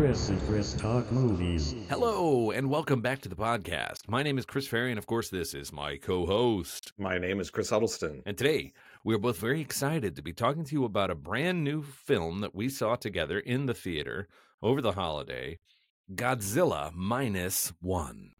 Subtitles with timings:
[0.00, 1.74] Chris and Chris Talk Movies.
[1.90, 4.08] Hello, and welcome back to the podcast.
[4.08, 6.94] My name is Chris Ferry, and of course, this is my co host.
[6.96, 8.22] My name is Chris Huddleston.
[8.24, 8.72] And today,
[9.04, 12.40] we are both very excited to be talking to you about a brand new film
[12.40, 14.26] that we saw together in the theater
[14.62, 15.58] over the holiday
[16.14, 18.30] Godzilla Minus One.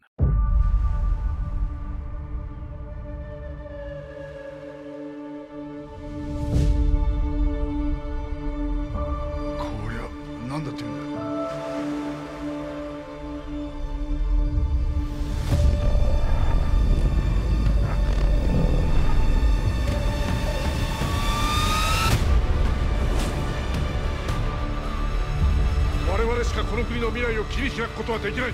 [27.31, 28.53] この国の未来を切り開くことはできない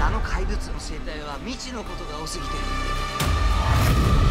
[0.00, 4.21] あの怪物の生態は未知のことが多すぎて。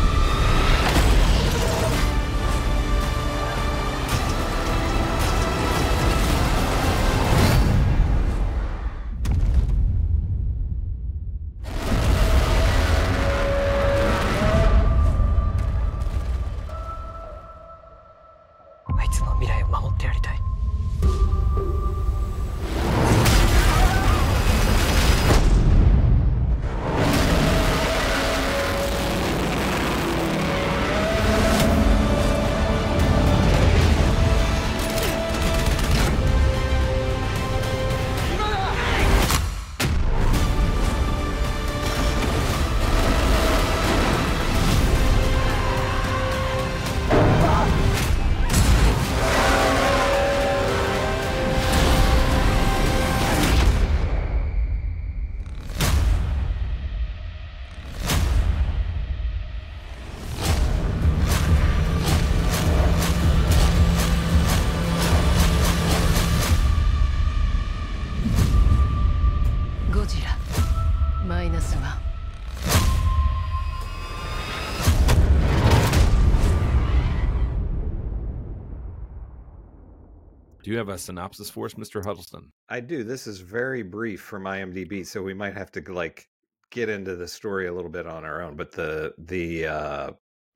[80.71, 82.03] You have a synopsis for us, Mr.
[82.03, 82.51] Huddleston?
[82.69, 83.03] I do.
[83.03, 86.27] This is very brief from IMDb, so we might have to like
[86.71, 88.55] get into the story a little bit on our own.
[88.55, 90.11] But the the uh,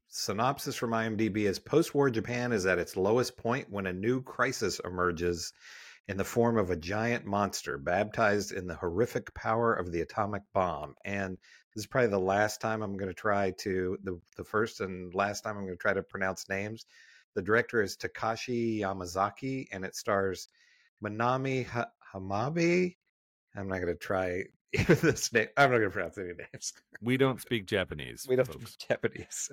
[0.07, 4.79] synopsis from IMDb is: post-war Japan is at its lowest point when a new crisis
[4.85, 5.51] emerges
[6.07, 10.43] in the form of a giant monster baptized in the horrific power of the atomic
[10.53, 10.93] bomb.
[11.03, 11.37] And
[11.73, 15.13] this is probably the last time I'm going to try to the the first and
[15.13, 16.85] last time I'm going to try to pronounce names.
[17.35, 20.47] The director is Takashi Yamazaki, and it stars
[21.03, 22.95] Manami ha- Hamabe.
[23.55, 24.43] I'm not going to try
[24.87, 25.47] this name.
[25.57, 26.73] I'm not going to pronounce any names.
[27.01, 28.25] We don't speak Japanese.
[28.27, 28.71] We don't folks.
[28.73, 29.49] speak Japanese.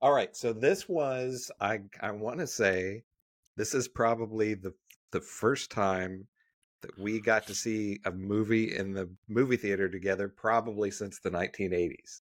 [0.00, 3.02] All right, so this was I I want to say
[3.56, 4.72] this is probably the
[5.12, 6.26] the first time
[6.82, 11.30] that we got to see a movie in the movie theater together probably since the
[11.30, 12.20] 1980s.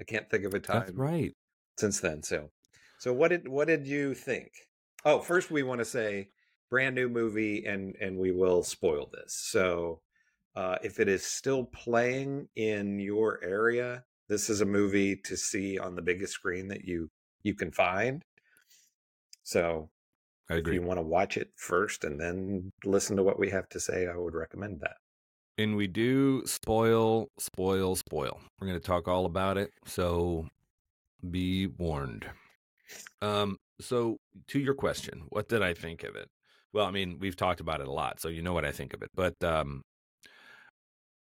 [0.00, 1.32] I can't think of a time That's right.
[1.78, 2.22] since then.
[2.22, 2.50] So,
[2.98, 4.50] so what did what did you think?
[5.04, 6.28] Oh, first we want to say
[6.70, 9.34] brand new movie, and and we will spoil this.
[9.34, 10.00] So,
[10.54, 15.78] uh, if it is still playing in your area, this is a movie to see
[15.78, 17.10] on the biggest screen that you
[17.42, 18.22] you can find.
[19.42, 19.90] So,
[20.50, 23.68] I if you want to watch it first and then listen to what we have
[23.70, 24.96] to say, I would recommend that.
[25.58, 28.40] And we do spoil, spoil, spoil.
[28.60, 29.70] We're going to talk all about it.
[29.86, 30.48] So
[31.30, 32.26] be warned.
[33.22, 36.28] Um, so to your question, what did I think of it?
[36.72, 38.94] Well, I mean, we've talked about it a lot, so you know what I think
[38.94, 39.10] of it.
[39.14, 39.82] But um,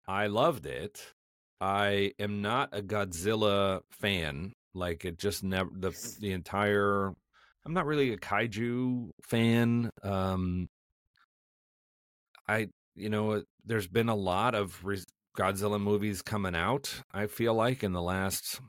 [0.06, 1.12] I loved it.
[1.60, 4.52] I am not a Godzilla fan.
[4.74, 7.12] Like it just never the the entire.
[7.64, 9.90] I'm not really a kaiju fan.
[10.02, 10.68] Um,
[12.48, 15.06] I you know there's been a lot of res-
[15.36, 17.02] Godzilla movies coming out.
[17.12, 18.60] I feel like in the last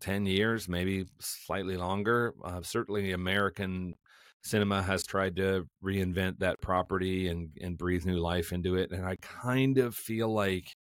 [0.00, 2.34] ten years, maybe slightly longer.
[2.44, 3.94] Uh, certainly, American
[4.42, 9.06] cinema has tried to reinvent that property and and breathe new life into it, and
[9.06, 10.72] I kind of feel like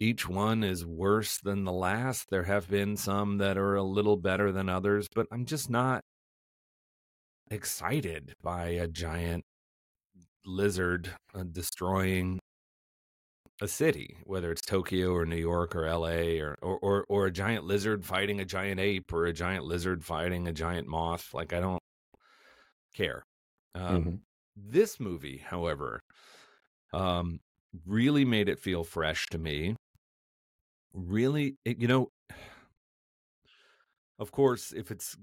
[0.00, 2.26] each one is worse than the last.
[2.30, 6.02] There have been some that are a little better than others, but I'm just not
[7.50, 9.44] excited by a giant
[10.44, 12.40] lizard uh, destroying
[13.60, 16.40] a city, whether it's Tokyo or New York or L.A.
[16.40, 20.04] or, or or or a giant lizard fighting a giant ape or a giant lizard
[20.04, 21.32] fighting a giant moth.
[21.34, 21.80] Like I don't
[22.94, 23.22] care.
[23.74, 24.22] Um, Mhm.
[24.54, 26.00] This movie, however,
[26.92, 27.40] um,
[27.86, 29.76] really made it feel fresh to me.
[30.94, 32.10] Really, it, you know,
[34.18, 35.16] of course, if it's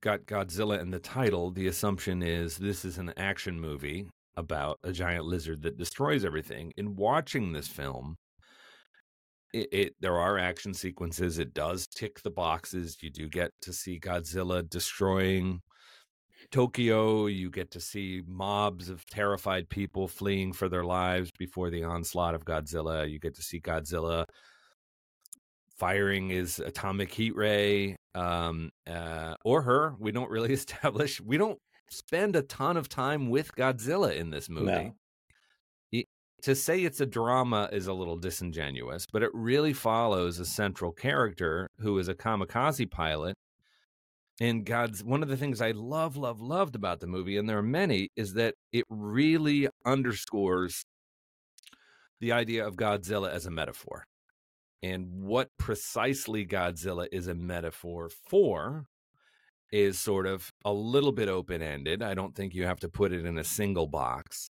[0.00, 4.92] got Godzilla in the title, the assumption is this is an action movie about a
[4.92, 6.72] giant lizard that destroys everything.
[6.76, 8.16] In watching this film,
[9.52, 11.38] it, it there are action sequences.
[11.38, 12.96] It does tick the boxes.
[13.00, 15.60] You do get to see Godzilla destroying
[16.50, 17.26] Tokyo.
[17.26, 22.34] You get to see mobs of terrified people fleeing for their lives before the onslaught
[22.34, 23.08] of Godzilla.
[23.08, 24.24] You get to see Godzilla
[25.78, 29.94] firing his atomic heat ray um, uh, or her.
[29.98, 31.20] We don't really establish.
[31.20, 31.58] We don't
[31.92, 34.66] spend a ton of time with Godzilla in this movie.
[34.66, 34.94] No.
[36.42, 40.90] To say it's a drama is a little disingenuous, but it really follows a central
[40.90, 43.36] character who is a kamikaze pilot.
[44.40, 47.58] And God's one of the things I love, love, loved about the movie, and there
[47.58, 50.82] are many, is that it really underscores
[52.18, 54.02] the idea of Godzilla as a metaphor
[54.82, 58.86] and what precisely Godzilla is a metaphor for
[59.72, 62.02] is sort of a little bit open ended.
[62.02, 64.48] I don't think you have to put it in a single box.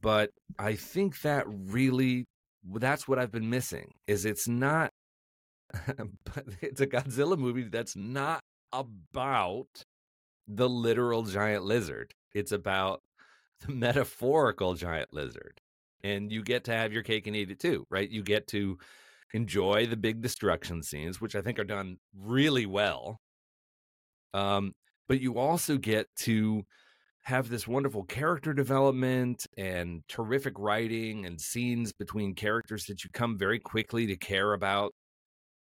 [0.00, 2.26] But I think that really
[2.72, 4.90] that's what I've been missing is it's not
[6.60, 8.40] it's a Godzilla movie that's not
[8.72, 9.68] about
[10.46, 12.12] the literal giant lizard.
[12.34, 13.00] It's about
[13.60, 15.60] the metaphorical giant lizard.
[16.02, 18.10] And you get to have your cake and eat it too, right?
[18.10, 18.78] You get to
[19.32, 23.20] enjoy the big destruction scenes, which I think are done really well.
[24.34, 24.72] Um,
[25.08, 26.64] but you also get to
[27.22, 33.38] have this wonderful character development and terrific writing and scenes between characters that you come
[33.38, 34.92] very quickly to care about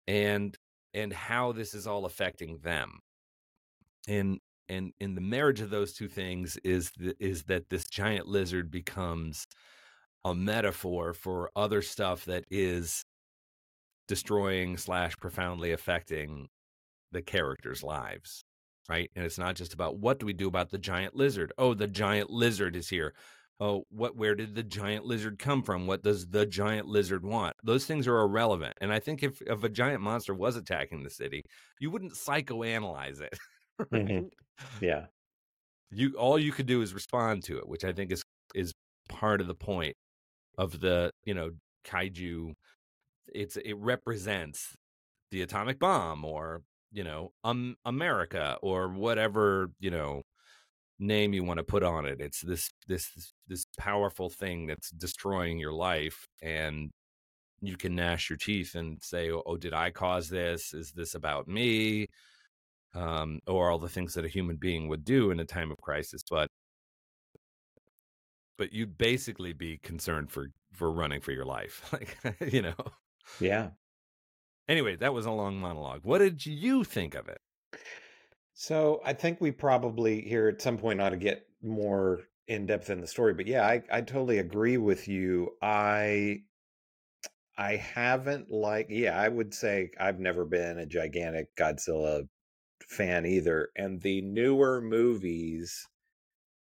[0.07, 0.57] and
[0.93, 2.99] and how this is all affecting them.
[4.07, 4.39] And
[4.69, 8.71] and and the marriage of those two things is the, is that this giant lizard
[8.71, 9.45] becomes
[10.25, 13.05] a metaphor for other stuff that is
[14.07, 16.47] destroying slash profoundly affecting
[17.11, 18.43] the characters' lives,
[18.89, 19.09] right?
[19.15, 21.53] And it's not just about what do we do about the giant lizard.
[21.57, 23.13] Oh, the giant lizard is here.
[23.59, 24.15] Oh, what?
[24.15, 25.87] Where did the giant lizard come from?
[25.87, 27.55] What does the giant lizard want?
[27.63, 28.75] Those things are irrelevant.
[28.81, 31.43] And I think if if a giant monster was attacking the city,
[31.79, 33.37] you wouldn't psychoanalyze it.
[33.79, 33.89] right?
[33.93, 34.29] Mhm.
[34.81, 35.07] Yeah.
[35.91, 38.23] You all you could do is respond to it, which I think is
[38.55, 38.73] is
[39.09, 39.95] part of the point
[40.57, 41.51] of the you know
[41.85, 42.53] kaiju
[43.27, 44.75] it's it represents
[45.31, 46.63] the atomic bomb or
[46.97, 50.23] you know um america or whatever you know
[50.99, 52.19] name you want to put on it.
[52.19, 56.91] It's this this this powerful thing that's destroying your life and
[57.61, 60.73] you can gnash your teeth and say oh, oh did i cause this?
[60.73, 62.07] Is this about me?
[62.95, 65.77] Um or all the things that a human being would do in a time of
[65.77, 66.49] crisis but
[68.57, 72.17] but you'd basically be concerned for for running for your life like
[72.51, 72.75] you know?
[73.39, 73.69] Yeah.
[74.67, 76.01] Anyway, that was a long monologue.
[76.03, 77.39] What did you think of it?
[78.53, 82.89] So I think we probably here at some point ought to get more in depth
[82.89, 83.33] in the story.
[83.33, 85.51] But yeah, I, I totally agree with you.
[85.61, 86.41] I
[87.57, 92.27] I haven't like yeah, I would say I've never been a gigantic Godzilla
[92.87, 93.69] fan either.
[93.75, 95.87] And the newer movies,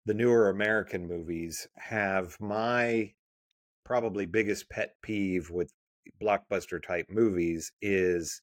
[0.06, 3.12] the newer American movies, have my
[3.84, 5.72] probably biggest pet peeve with
[6.20, 8.42] blockbuster type movies is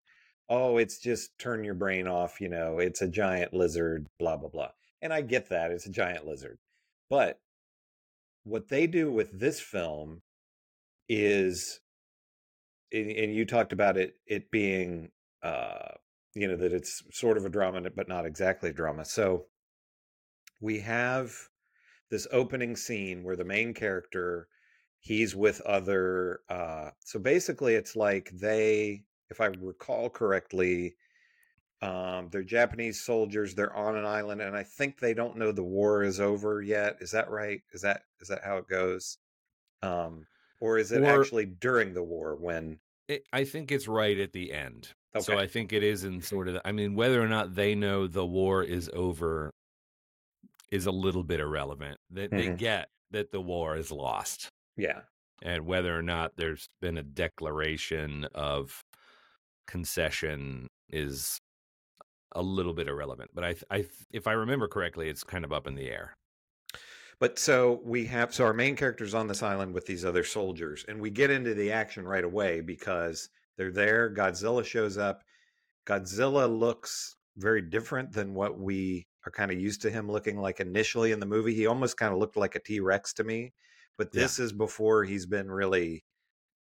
[0.50, 4.50] oh, it's just turn your brain off, you know, it's a giant lizard, blah, blah,
[4.50, 4.70] blah.
[5.02, 6.60] And I get that, it's a giant lizard.
[7.10, 7.40] But
[8.44, 10.22] what they do with this film
[11.08, 11.80] is,
[12.92, 15.10] and you talked about it, it being,
[15.42, 15.94] uh,
[16.36, 19.06] you know, that it's sort of a drama, but not exactly a drama.
[19.06, 19.46] So
[20.62, 21.34] we have
[22.12, 24.48] this opening scene where the main character
[25.04, 30.96] he's with other uh so basically it's like they if i recall correctly
[31.82, 35.62] um they're japanese soldiers they're on an island and i think they don't know the
[35.64, 39.18] war is over yet is that right is that is that how it goes
[39.82, 40.26] um
[40.62, 42.80] or is it Or- actually during the war when
[43.10, 44.88] it I think it's right at the end.
[45.20, 46.62] So I think it is in sort of.
[46.64, 49.52] I mean, whether or not they know the war is over
[50.72, 51.98] is a little bit irrelevant.
[52.12, 52.58] That they Mhm.
[52.58, 55.02] get that the war is lost, yeah
[55.44, 58.84] and whether or not there's been a declaration of
[59.68, 61.40] concession is
[62.34, 63.32] a little bit irrelevant.
[63.34, 66.16] But I, I, if I remember correctly, it's kind of up in the air.
[67.20, 70.84] But so we have so our main character's on this island with these other soldiers,
[70.88, 74.14] and we get into the action right away because they're there.
[74.14, 75.22] Godzilla shows up.
[75.86, 80.60] Godzilla looks very different than what we are kind of used to him looking like
[80.60, 81.54] initially in the movie.
[81.54, 83.54] He almost kind of looked like a T Rex to me,
[83.98, 84.22] but Yeah.
[84.22, 86.04] this is before he's been really,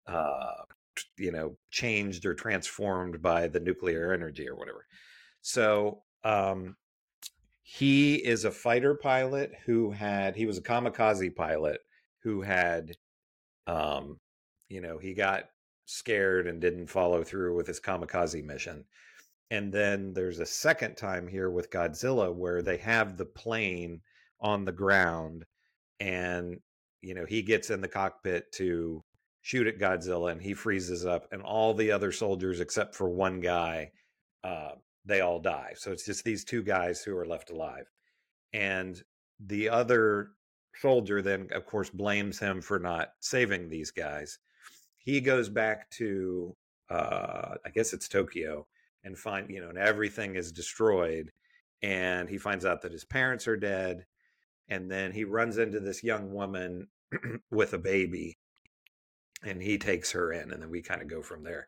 [0.07, 0.65] uh,
[1.19, 4.87] you know, changed or transformed by the nuclear energy or whatever.
[5.43, 6.77] So, um,
[7.63, 11.81] he is a fighter pilot who had he was a kamikaze pilot
[12.23, 12.97] who had
[13.67, 14.19] um
[14.69, 15.51] you know he got
[15.87, 18.85] scared and didn't follow through with his kamikaze mission
[19.51, 24.03] and then there's a second time here with Godzilla where they have the plane
[24.41, 25.47] on the ground
[26.01, 26.61] and
[27.03, 29.03] you know he gets in the cockpit to
[29.43, 33.41] shoot at Godzilla and he freezes up and all the other soldiers except for one
[33.41, 33.91] guy
[34.45, 34.73] uh,
[35.05, 35.73] they all die.
[35.77, 37.87] So it's just these two guys who are left alive.
[38.53, 39.01] And
[39.41, 40.33] the other
[40.75, 44.39] soldier then of course blames him for not saving these guys.
[44.99, 46.55] He goes back to
[46.91, 48.67] uh, i guess it's tokyo
[49.05, 51.31] and find you know and everything is destroyed
[51.83, 54.05] and he finds out that his parents are dead
[54.69, 56.89] and then he runs into this young woman
[57.51, 58.39] with a baby
[59.43, 61.67] and he takes her in and then we kind of go from there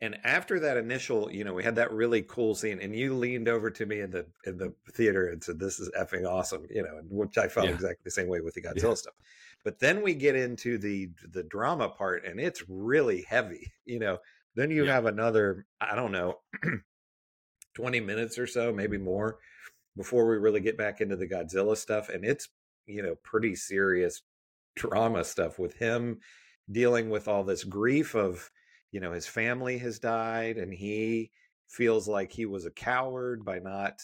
[0.00, 3.48] and after that initial you know we had that really cool scene and you leaned
[3.48, 6.82] over to me in the in the theater and said this is effing awesome you
[6.82, 7.74] know which i felt Yeah.
[7.74, 8.94] exactly the same way with the godzilla Yeah.
[8.94, 9.14] stuff
[9.64, 14.18] but then we get into the the drama part and it's really heavy you know
[14.54, 14.92] then you Yeah.
[14.94, 16.40] have another i don't know
[17.74, 19.06] 20 minutes or so maybe mm-hmm.
[19.06, 19.38] more
[19.98, 22.48] before we really get back into the godzilla stuff and it's
[22.86, 24.22] you know pretty serious
[24.76, 26.18] drama stuff with him
[26.70, 28.50] dealing with all this grief of
[28.92, 31.30] you know his family has died and he
[31.68, 33.94] feels like he was a coward by not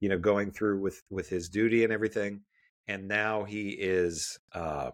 [0.00, 2.40] you know going through with with his duty and everything
[2.88, 4.90] and now he is uh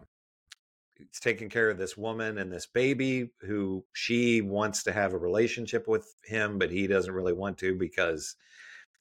[1.22, 5.88] taking care of this woman and this baby who she wants to have a relationship
[5.88, 8.36] with him but he doesn't really want to because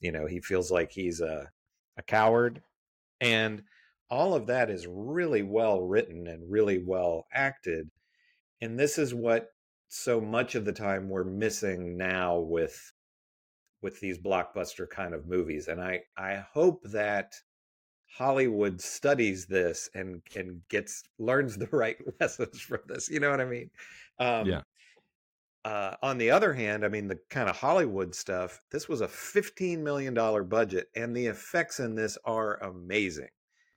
[0.01, 1.49] you know he feels like he's a
[1.97, 2.61] a coward
[3.21, 3.63] and
[4.09, 7.89] all of that is really well written and really well acted
[8.61, 9.49] and this is what
[9.89, 12.93] so much of the time we're missing now with
[13.81, 17.33] with these blockbuster kind of movies and i i hope that
[18.17, 23.41] hollywood studies this and and gets learns the right lessons from this you know what
[23.41, 23.69] i mean
[24.19, 24.61] um Yeah.
[25.65, 29.07] Uh, on the other hand, I mean, the kind of Hollywood stuff, this was a
[29.07, 30.13] $15 million
[30.47, 33.29] budget, and the effects in this are amazing.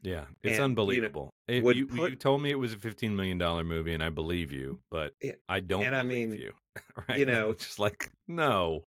[0.02, 1.30] Yeah, it's And, you know, unbelievable.
[1.48, 4.08] If you, put- you told me it was a fifteen million dollar movie, and I
[4.08, 5.84] believe you, but Yeah, I don't.
[5.84, 6.52] and I mean, you.
[7.08, 7.18] Right?
[7.20, 8.84] you know- it's just like no.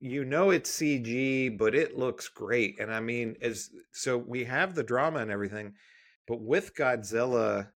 [0.00, 2.78] you know it's CG, but it looks great.
[2.80, 5.72] And I mean, as so we have the drama and everything,
[6.26, 7.68] but with Godzilla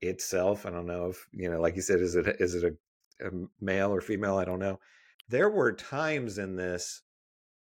[0.00, 2.76] itself, I don't know if you know, like you said, is it is it a
[3.60, 4.36] male or female?
[4.36, 4.80] I don't know.
[5.28, 7.02] There were times in this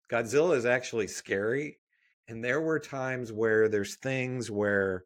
[0.10, 1.80] Godzilla is actually scary,
[2.28, 5.06] and there were times where there's things where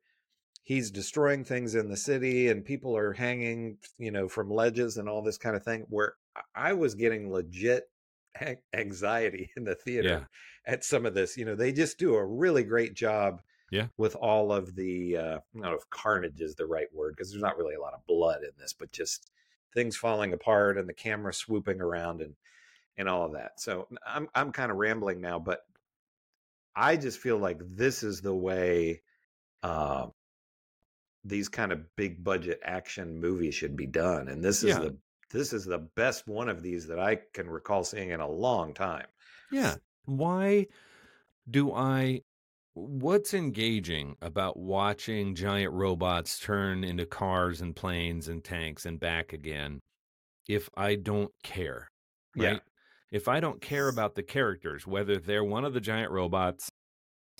[0.63, 5.07] he's destroying things in the city and people are hanging, you know, from ledges and
[5.07, 5.85] all this kind of thing.
[5.89, 6.15] Where
[6.55, 7.87] I- was getting legit
[8.73, 10.25] anxiety in the theater Yeah.
[10.73, 11.37] at some of this.
[11.37, 13.41] You know, they just do a really great job.
[13.71, 13.87] Yeah.
[13.97, 17.31] With all of the, uh, I don't know if carnage is the right word because
[17.31, 19.31] there's not really a lot of blood in this, but just
[19.75, 22.35] things falling apart and the camera swooping around and
[22.97, 23.59] and all of that.
[23.59, 25.61] So I'm I'm kind of rambling now, but
[26.75, 29.01] I just feel like this is the way
[29.61, 30.07] uh,
[31.23, 34.79] these kind of big budget action movies should be done, and this is Yeah.
[34.79, 34.97] the
[35.31, 38.73] this is the best one of these that I can recall seeing in a long
[38.73, 39.07] time.
[39.51, 39.75] Yeah.
[40.05, 40.67] Why
[41.49, 42.21] do I
[42.75, 49.33] what's engaging about watching giant robots turn into cars and planes and tanks and back
[49.33, 49.79] again
[50.47, 51.87] if I don't care?
[52.35, 52.47] Yeah.
[52.49, 52.61] Right?
[53.11, 56.69] If I don't care about the characters, whether they're one of the giant robots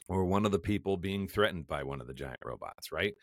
[0.08, 3.14] or one of the people being threatened by one of the giant robots, right?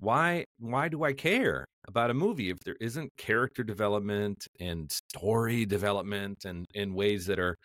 [0.00, 5.66] Why why do I care about a movie if there isn't character development and story
[5.66, 7.56] development and in ways that are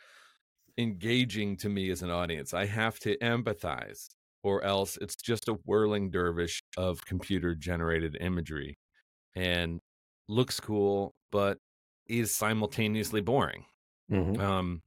[0.78, 2.54] engaging to me as an audience.
[2.54, 4.08] I have to empathize,
[4.44, 8.78] or else it's just a whirling dervish of computer generated imagery
[9.36, 9.82] and
[10.30, 11.60] looks cool, but
[12.08, 13.66] is simultaneously boring.
[14.38, 14.82] Um,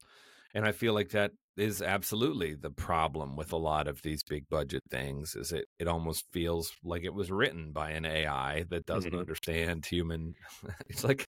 [0.55, 4.49] and I feel like that is absolutely the problem with a lot of these big
[4.50, 8.87] budget things is it it almost feels like it was written by an AI that
[8.87, 9.26] doesn't Mhm.
[9.28, 10.35] understand human
[10.88, 11.26] it's like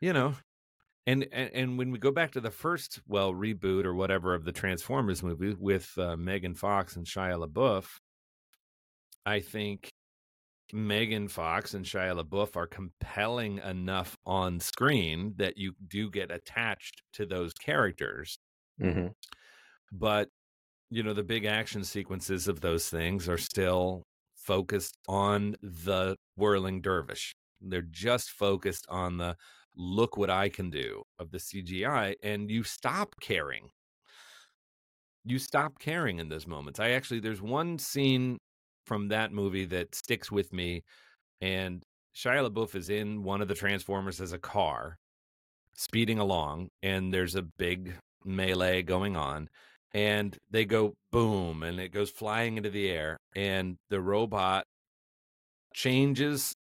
[0.00, 0.34] you know
[1.10, 4.44] and, and and when we go back to the first well reboot or whatever of
[4.44, 7.86] the Transformers movie with uh, Megan Fox and Shia LaBeouf
[9.26, 9.90] I think
[10.72, 17.02] Megan Fox and Shia LaBeouf are compelling enough on screen that you do get attached
[17.14, 18.38] to those characters
[18.80, 19.08] Mm-hmm.
[19.92, 20.28] but
[20.90, 24.04] you know the big action sequences of those things are still
[24.36, 29.36] focused on the whirling dervish they're just focused on the
[29.80, 33.70] look what i can do of the cgi and you stop caring
[35.24, 36.80] you stop caring in those moments.
[36.80, 38.38] I actually there's one scene
[38.86, 40.82] from that movie that sticks with me,
[41.40, 41.82] and
[42.14, 44.96] Shia LaBeouf is in one of the Transformers as a car,
[45.74, 47.94] speeding along, and there's a big
[48.24, 49.48] melee going on,
[49.92, 54.64] and they go boom, and it goes flying into the air, and the robot
[55.74, 56.54] changes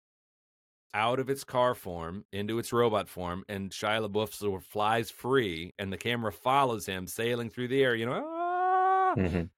[0.97, 5.11] out of its car form into its robot form, and Shia LaBeouf sort of flies
[5.13, 7.95] free, and the camera follows him sailing through the air.
[7.97, 9.17] You know, ah!
[9.17, 9.51] Mhm.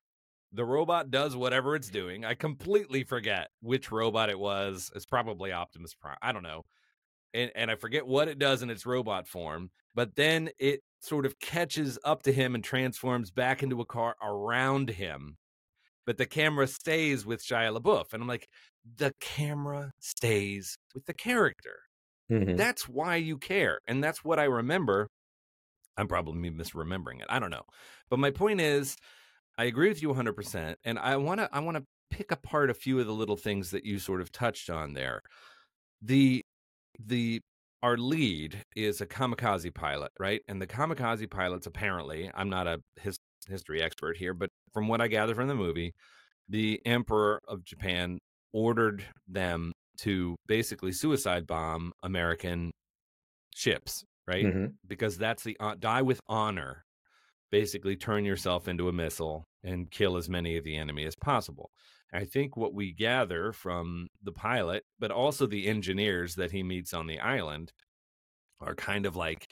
[0.53, 2.25] the robot does whatever it's doing.
[2.25, 4.91] I completely forget which robot it was.
[4.95, 6.17] It's probably Optimus Prime.
[6.23, 6.65] I don't know.
[7.35, 11.27] And and I forget what it does in its robot form, but then it sort
[11.27, 15.39] of catches up to him and transforms back into a car around him.
[16.07, 18.13] But the camera stays with Shia LaBeouf.
[18.13, 18.49] And I'm like,
[18.97, 21.81] the camera stays with the character.
[22.31, 22.57] Mhm.
[22.57, 23.81] That's why you care.
[23.89, 25.09] And that's what I remember.
[25.97, 27.27] I'm probably misremembering it.
[27.29, 27.65] I don't know.
[28.11, 28.97] But my point is,
[29.59, 30.79] I agree with you 100%.
[30.85, 33.71] And I want to I want to pick apart a few of the little things
[33.73, 35.23] that you sort of touched on there.
[36.03, 36.45] The
[36.99, 37.43] the
[37.83, 40.43] our lead is a kamikaze pilot, right?
[40.49, 43.19] And the kamikaze pilots apparently, I'm not a his,
[43.49, 45.95] history expert here, but from what I gather from the movie,
[46.49, 48.21] the emperor of Japan
[48.53, 52.73] ordered them to basically suicide bomb American
[53.55, 54.45] ships, right?
[54.47, 54.77] Mhm.
[54.87, 56.85] Because that's the uh, die with honor.
[57.51, 61.71] Basically, turn yourself into a missile and kill as many of the enemy as possible.
[62.13, 66.95] I think what we gather from the pilot, but also the engineers that he meets
[66.95, 67.73] on the island,
[68.61, 69.47] are kind of like,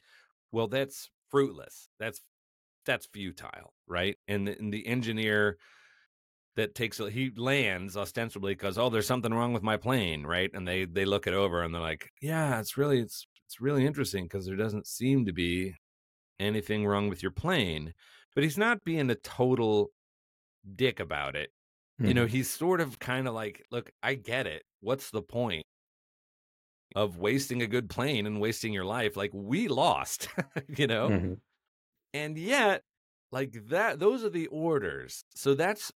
[0.52, 1.88] well, that's fruitless.
[1.98, 2.20] That's
[2.86, 4.16] that's futile, right?
[4.28, 5.58] And the, and the engineer
[6.56, 10.50] that takes he lands ostensibly because oh, there's something wrong with my plane, right?
[10.54, 13.86] And they they look it over and they're like, yeah, it's really it's it's really
[13.86, 15.74] interesting because there doesn't seem to be
[16.40, 17.94] anything wrong with your plane,
[18.34, 19.90] but he's not being a total
[20.76, 21.50] dick about it.
[21.98, 24.64] You know, he's sort of kind of like, look, I get it.
[24.80, 25.64] What's the point
[26.94, 29.16] of wasting a good plane and wasting your life?
[29.16, 30.28] Like we lost,
[30.68, 31.08] you know?
[31.08, 31.36] Mhm.
[32.14, 32.82] And yet,
[33.32, 35.24] like that, those are the orders.
[35.34, 35.92] So that's,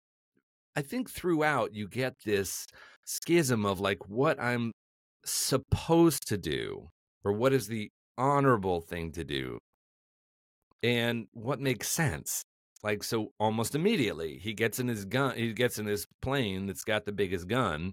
[0.76, 2.66] I think throughout you get this
[3.04, 4.72] schism of like what I'm
[5.24, 6.88] supposed to do
[7.24, 9.58] or what is the honorable thing to do
[10.82, 12.42] and what makes sense.
[12.82, 16.84] Like, so almost immediately he gets in his gun, he gets in his plane that's
[16.84, 17.92] got the biggest gun,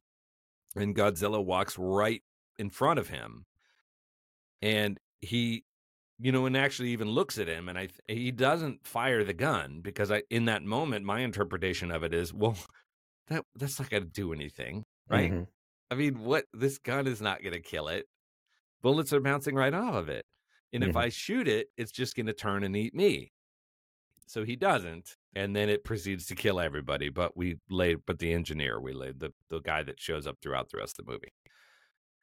[0.76, 2.22] and Godzilla walks right
[2.60, 3.46] in front of him.
[4.62, 5.64] And he
[6.20, 9.82] you know, and actually even looks at him, and I he doesn't fire the gun
[9.82, 12.58] because I in that moment my interpretation of it is well,
[13.28, 15.34] that that's not going to do anything, right?
[15.34, 15.48] Mhm.
[15.92, 18.08] I mean, what this gun is not going to kill it.
[18.82, 20.26] Bullets are bouncing right off of it,
[20.74, 20.98] and if Mhm.
[20.98, 23.32] I shoot it, it's just going to turn and eat me.
[24.28, 27.10] So he doesn't, and then it proceeds to kill everybody.
[27.10, 30.70] But we laid, but the engineer, we laid the the guy that shows up throughout
[30.70, 31.34] the rest of the movie.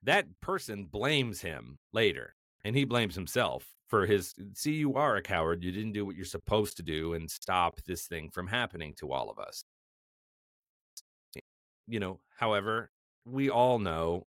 [0.03, 4.35] That person blames him later, and he blames himself for his.
[4.55, 5.63] See, you are a coward.
[5.65, 9.13] You didn't do what you're supposed to do and stop this thing from happening to
[9.13, 9.65] all of us.
[11.87, 12.91] You know, however,
[13.25, 14.27] we all know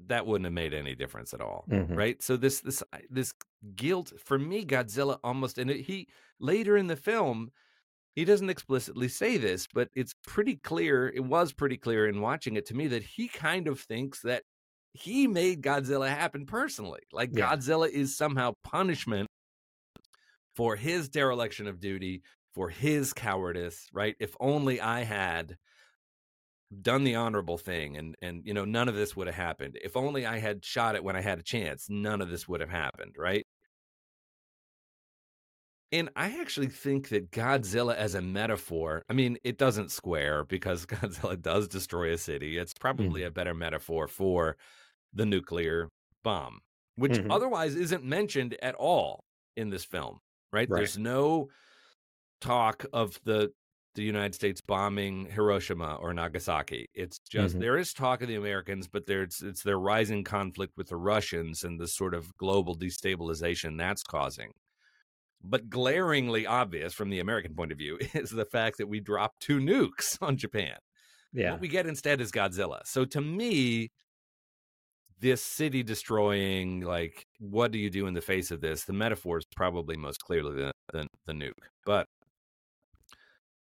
[0.00, 1.96] that wouldn't have made any difference at all Mhm.
[1.96, 3.32] right so this this this
[3.76, 6.08] guilt for me godzilla almost and it, he
[6.40, 7.52] later in the film
[8.14, 12.56] he doesn't explicitly say this but it's pretty clear it was pretty clear in watching
[12.56, 14.44] it to me that he kind of thinks that
[14.94, 17.50] he made godzilla happen personally like Yeah.
[17.54, 19.28] godzilla is somehow punishment
[20.54, 22.22] for his dereliction of duty
[22.54, 24.16] for his cowardice right?
[24.20, 25.56] If only i had
[26.82, 29.78] done the honorable thing and and you know none of this would have happened.
[29.82, 32.60] If only i had shot it when i had a chance none of this would
[32.60, 33.44] have happened right?
[35.92, 40.86] And i actually think that godzilla as a metaphor i mean it doesn't square because
[40.94, 42.58] godzilla does destroy a city.
[42.58, 42.80] It's mm.
[42.80, 44.56] probably a better metaphor for
[45.14, 45.88] the nuclear
[46.24, 46.60] bomb
[46.96, 47.30] which Mhm.
[47.30, 49.24] otherwise isn't mentioned at all
[49.56, 50.18] in this film
[50.52, 50.68] right?
[50.70, 50.78] Right.
[50.80, 51.48] there's no
[52.40, 53.52] talk of the
[53.94, 56.88] the United States bombing Hiroshima or Nagasaki.
[56.94, 57.60] It's just Mhm.
[57.60, 61.62] there is talk of the Americans, but there's it's their rising conflict with the Russians
[61.62, 64.52] and the sort of global destabilization that's causing.
[65.42, 69.40] But glaringly obvious from the American point of view is the fact that we dropped
[69.40, 70.78] two nukes on Japan.
[71.32, 71.52] Yeah.
[71.52, 72.80] What we get instead is Godzilla.
[72.86, 73.90] So to me,
[75.24, 78.84] this city destroying, like, what do you do in the face of this?
[78.84, 81.52] The metaphor is probably most clearly the, the, the nuke.
[81.86, 82.06] But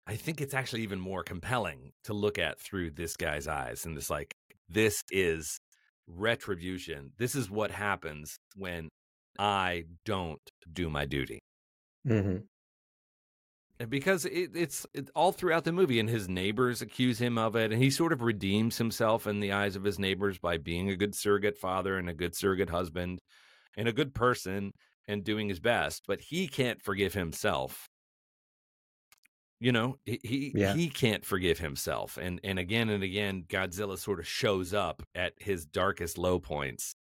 [0.06, 3.95] I think it's actually even more compelling to look at through this guy's eyes and
[3.95, 4.34] this, like,
[4.67, 5.58] this is
[6.06, 7.13] retribution.
[7.17, 8.89] This is what happens when
[9.39, 11.39] I don't do my duty.
[12.06, 12.45] hmm
[13.89, 17.71] because it, it's it, all throughout the movie, and his neighbors accuse him of it,
[17.71, 20.95] and he sort of redeems himself in the eyes of his neighbors by being a
[20.95, 23.19] good surrogate father and a good surrogate husband
[23.75, 24.71] and a good person
[25.07, 26.03] and doing his best.
[26.07, 27.88] But he can't forgive himself.
[29.59, 30.73] You know, he he, Yeah.
[30.75, 35.33] he can't forgive himself, and and again and again, Godzilla sort of shows up at
[35.39, 36.95] his darkest low points,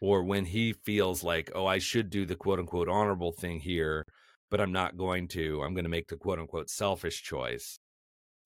[0.00, 4.04] or when he feels like, oh, I should do the quote unquote honorable thing here,
[4.54, 5.64] but I'm not going to.
[5.64, 7.80] I'm going to make the quote unquote selfish choice.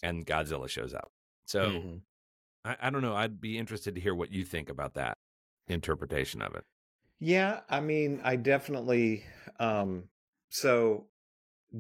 [0.02, 1.10] And Godzilla shows up.
[1.44, 2.02] So Mhm.
[2.64, 3.14] I, I don't know.
[3.14, 5.18] I'd be interested to hear what you think about that
[5.66, 6.64] interpretation of it.
[7.20, 9.26] Yeah, I mean, I definitely
[9.60, 10.08] um
[10.48, 11.08] so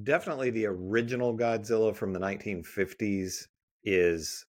[0.04, 3.48] definitely the original Godzilla from the 1950s
[3.84, 4.46] is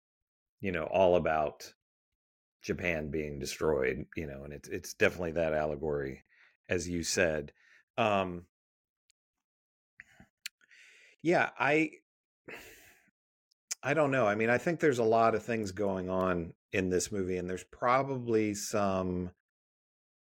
[0.60, 1.72] you know all about
[2.62, 6.24] Japan being destroyed, you know, and it's it's definitely that allegory
[6.68, 7.52] as you said.
[7.96, 8.46] Um
[11.22, 11.90] Yeah, I
[13.82, 14.26] I don't know.
[14.26, 17.48] I mean, I think there's a lot of things going on in this movie and
[17.48, 19.30] there's probably some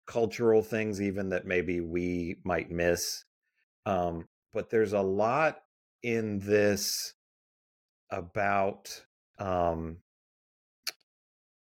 [0.06, 3.24] cultural things even that maybe we might miss
[3.86, 5.62] um but there's a lot
[6.02, 7.14] in this
[8.10, 9.04] about
[9.38, 9.98] um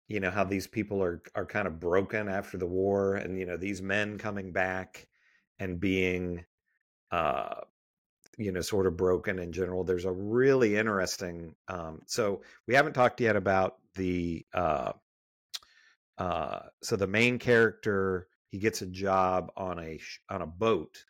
[0.09, 3.47] you know how these people are are kind of broken after the war and you
[3.47, 5.07] know these men coming back
[5.59, 6.45] and being
[7.11, 7.55] uh
[8.39, 12.95] you know sort of broken in general there's a really interesting um so we haven't
[12.95, 14.93] talked yet about the uh
[16.19, 19.99] uh so the main character he gets a job on a
[20.31, 21.05] on a boat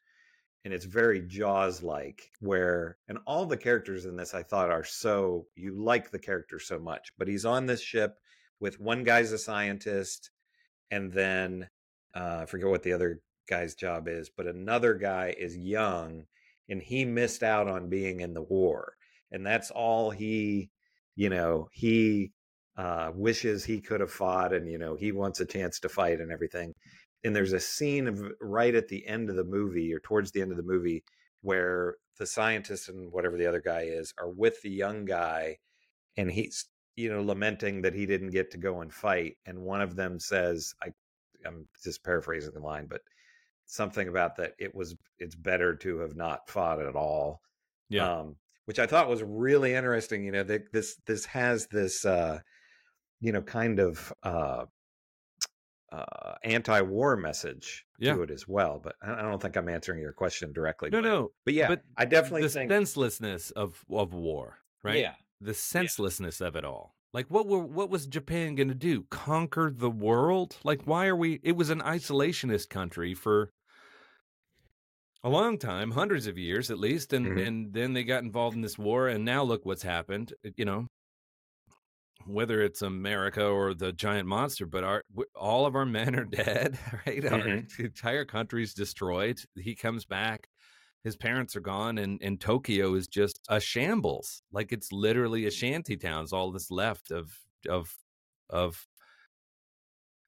[0.65, 4.85] and it's very jaws like where and all the characters in this i thought are
[4.85, 8.19] so you like the character so much but he's on this ship
[8.61, 10.31] with one guy's a scientist
[10.91, 11.69] and then
[12.15, 16.25] uh i forget what the other guy's job is but another guy is young
[16.69, 18.95] and he missed out on being in the war
[19.33, 20.71] and that's all he
[21.17, 22.31] you know he
[22.77, 26.21] uh wishes he could have fought and you know he wants a chance to fight
[26.21, 26.75] and everything.
[27.25, 30.43] And there's a scene of right at the end of the movie or towards the
[30.43, 31.05] end of the movie
[31.43, 35.59] where the scientist and whatever the other guy is are with the young guy
[36.17, 39.81] and he's you know lamenting that he didn't get to go and fight and one
[39.81, 40.89] of them says i
[41.47, 43.01] i'm just paraphrasing the line but
[43.67, 47.41] something about that it was it's better to have not fought at all
[47.89, 48.21] Yeah.
[48.21, 52.41] um which i thought was really interesting you know that this this has this uh
[53.21, 54.65] you know kind of uh
[55.91, 58.15] uh anti-war message Yeah.
[58.15, 61.09] to it as well but i don't think i'm answering your question directly No, but,
[61.09, 61.29] no.
[61.45, 64.99] but yeah but i definitely the think senselessness of of war, right?
[65.01, 66.95] yeah The senselessness of it all.
[67.13, 69.05] Like what were what was Japan going to do?
[69.11, 70.57] Conquer the world?
[70.65, 73.53] Like why are we it was an isolationist country for
[75.25, 77.47] a long time, hundreds of years at least, and Mhm.
[77.47, 80.89] and then they got involved in this war and now look what's happened, you know.
[82.25, 85.03] Whether it's America or the giant monster, but our
[85.35, 87.25] all of our men are dead, right?
[87.25, 89.41] Our entire country's destroyed.
[89.57, 90.49] He comes back
[91.05, 94.43] his parents are gone and, and Tokyo is just a shambles.
[94.53, 97.33] Like it's literally a shanty towns, all that's left of
[97.69, 97.95] of
[98.51, 98.87] of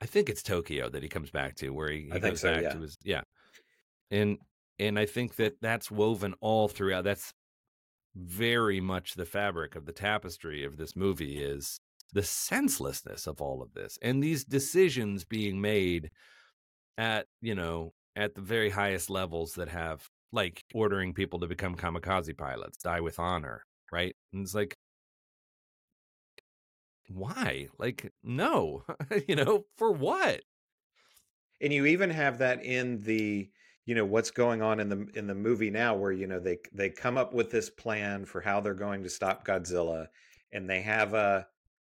[0.01, 2.63] I think it's Tokyo that he comes back to where he, he goes so, back
[2.63, 2.73] yeah.
[2.73, 3.23] to his yeah.
[4.11, 4.39] And
[4.79, 7.33] and I think that that's woven all throughout that's
[8.17, 11.81] very much the fabric of the tapestry of this movie is
[12.13, 16.11] the senselessness of all of this and these decisions being made
[16.97, 21.77] at you know at the very highest levels that have like ordering people to become
[21.77, 24.17] kamikaze pilots die with honor right?
[24.33, 24.77] And it's like
[27.09, 27.69] why?
[27.79, 28.85] Like no
[29.29, 30.43] you know for what?
[31.61, 33.49] And you even have that in the
[33.87, 36.59] you know what's going on in the in the movie now where you know they
[36.73, 40.07] they come up with this plan for how they're going to stop Godzilla
[40.53, 41.47] and they have a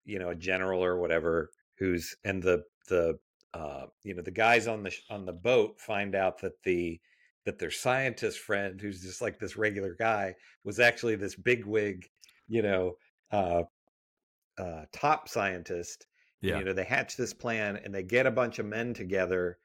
[0.05, 3.19] you know a general or whatever who's and the the
[3.53, 7.01] uh you know the guys on the on the boat find out that the
[7.45, 12.07] that their scientist friend who's just like this regular guy was actually this bigwig
[12.49, 12.93] you know
[13.33, 13.63] uh
[14.59, 16.07] uh top scientist
[16.41, 16.59] yeah.
[16.59, 19.59] you know they hatch this plan and they get a bunch of men together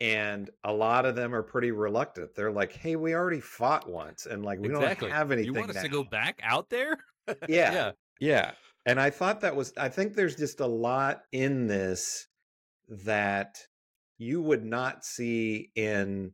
[0.00, 2.34] and a lot of them are pretty reluctant.
[2.34, 5.08] They're like hey we already fought once and like we exactly.
[5.08, 6.98] don't have anything you want us to go back out there?
[7.46, 7.90] Yeah, yeah.
[8.20, 8.50] yeah.
[8.86, 12.26] And i thought that was i think there's just a lot in this
[13.04, 13.58] that
[14.16, 16.32] you would not see in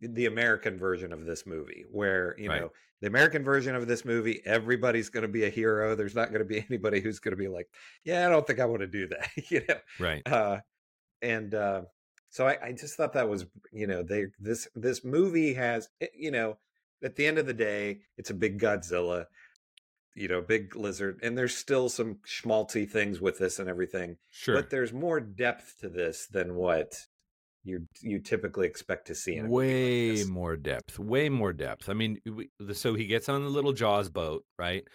[0.00, 2.60] the american version of this movie where you Right.
[2.62, 6.28] know the american version of this movie everybody's going to be a hero there's not
[6.30, 7.68] going to be anybody who's going to be like
[8.04, 10.58] yeah i don't think i want to do that you know right uh
[11.22, 11.82] and uh
[12.28, 16.30] so I, I just thought that was you know they this this movie has you
[16.30, 16.58] know
[17.02, 19.26] at the end of the day, it's a big Godzilla,
[20.14, 24.16] you know, big lizard, and there's still some schmaltzy things with this and everything.
[24.30, 24.54] Sure.
[24.54, 27.06] But there's more depth to this than what
[27.66, 30.28] you you typically expect to see in like way this.
[30.30, 31.88] more depth way more depth.
[31.88, 34.86] I mean we, so he gets on the little jaws boat right?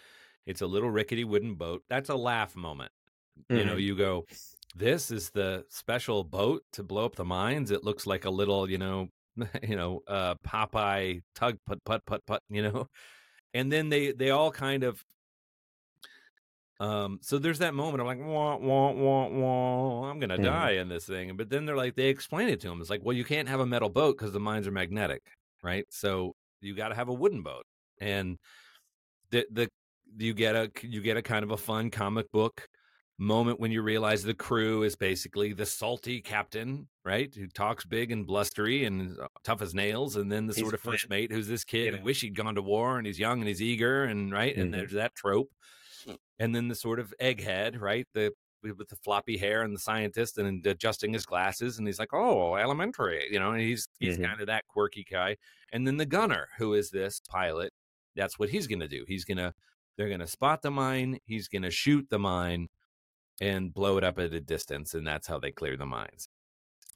[0.46, 1.82] It's a little rickety wooden boat.
[1.88, 2.90] That's a laugh moment.
[3.50, 3.82] You know Mhm.
[3.82, 4.26] you go
[4.74, 7.70] this is the special boat to blow up the mines.
[7.70, 9.08] It looks like a little you know
[9.62, 12.88] you know uh popeye tug put put put put you know?
[13.54, 15.04] And then they they all kind of
[16.82, 20.68] um so there's that moment of like wah wah wah wah i'm gonna Mhm.
[20.68, 23.02] die in this thing but then they're like they explain it to him it's like
[23.04, 25.22] well you can't have a metal boat because the mines are magnetic
[25.64, 25.86] right?
[25.90, 27.64] So you got to have a wooden boat.
[28.00, 28.36] And
[29.30, 29.68] the the
[30.16, 32.66] you get a you get a kind of a fun comic book
[33.18, 37.34] moment when you realize the crew is basically the salty captain right?
[37.34, 40.74] Who talks big and blustery and uh, tough as nails and then the He's sort
[40.74, 43.18] of first mate who's this kid you who wish he'd gone to war and he's
[43.18, 44.56] young and he's eager and right?
[44.56, 44.74] And Mhm.
[44.74, 45.52] there's that trope
[46.38, 50.38] and then the sort of egghead right the with the floppy hair and the scientist
[50.38, 54.24] and adjusting his glasses and he's like oh elementary you know and he's he's Mhm.
[54.24, 55.36] kind of that quirky guy
[55.72, 57.72] and then the gunner who is this pilot
[58.14, 59.04] that's what he's going to do.
[59.08, 59.54] He's going to
[59.96, 62.68] they're going to spot the mine he's going to shoot the mine
[63.40, 66.28] and blow it up at a distance and that's how they clear the mines.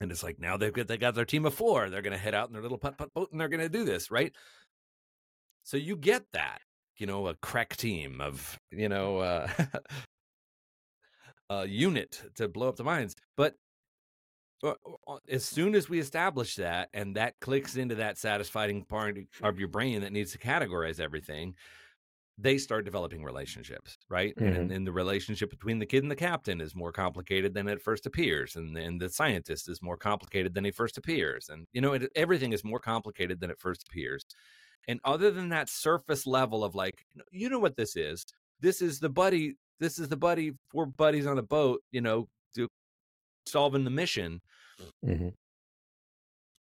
[0.00, 2.18] And it's like now they've got they got their team of four they're going to
[2.18, 4.34] head out in their little putt putt boat and they're going to do this right?
[5.64, 6.60] So you get that
[6.98, 9.48] you know a crack team of you know uh
[11.50, 13.14] a unit to blow up the mines.
[13.36, 13.54] But
[14.62, 14.74] uh,
[15.28, 19.68] as soon as we establish that and that clicks into that satisfying part of your
[19.68, 21.54] brain that needs to categorize everything
[22.38, 24.34] they start developing relationships right?
[24.56, 27.82] And, and the relationship between the kid and the captain is more complicated than it
[27.82, 31.82] first appears and, and the scientist is more complicated than he first appears and you
[31.82, 34.24] know it, everything is more complicated than it first appears
[34.88, 38.24] and other than that surface level of like you know what this is
[38.60, 42.28] this is the buddy this is the buddy four buddies on a boat you know
[42.54, 42.68] do,
[43.46, 44.40] solving the mission
[45.02, 45.36] Mhm.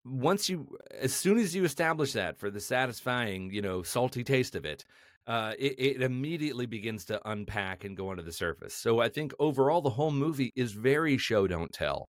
[0.05, 4.55] once you as soon as you establish that for the satisfying you know salty taste
[4.55, 4.85] of it
[5.27, 9.33] uh it, it immediately begins to unpack and go under the surface so i think
[9.41, 12.09] overall the whole movie is very show don't tell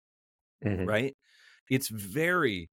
[0.63, 0.87] Mhm.
[0.87, 1.15] right
[1.69, 2.69] it's very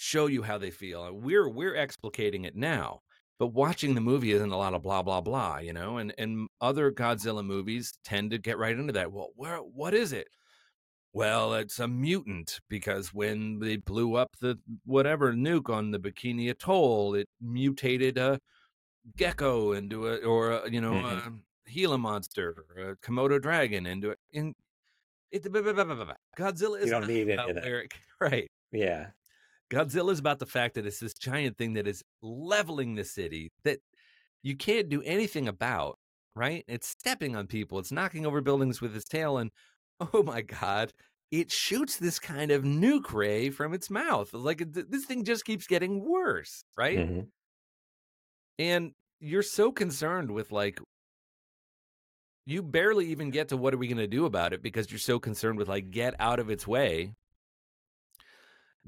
[0.00, 3.00] show you how they feel we're we're explicating it now
[3.40, 6.46] but watching the movie isn't a lot of blah blah blah you know and and
[6.60, 10.28] other godzilla movies tend to get right into that well where what is it
[11.12, 16.48] well it's a mutant because when they blew up the whatever nuke on the bikini
[16.48, 18.38] atoll it mutated a
[19.16, 21.26] gecko into a or a, you know Mhm.
[21.66, 24.54] a gila monster or a komodo dragon into it in
[25.32, 25.42] it,
[26.38, 27.52] Godzilla is You don't need that.
[27.54, 29.08] where it- right Yeah.
[29.70, 33.52] Godzilla is about the fact that it's this giant thing that is leveling the city
[33.64, 33.80] that
[34.42, 35.98] you can't do anything about,
[36.34, 36.64] right?
[36.68, 39.50] It's stepping on people, it's knocking over buildings with its tail, and
[40.14, 40.92] oh my god,
[41.30, 44.32] it shoots this kind of nuke ray from its mouth.
[44.32, 46.96] Like this thing just keeps getting worse, right?
[46.98, 47.30] Mhm.
[48.58, 50.78] And you're so concerned with like
[52.46, 54.98] you barely even get to what are we going to do about it because you're
[54.98, 57.14] so concerned with like get out of its way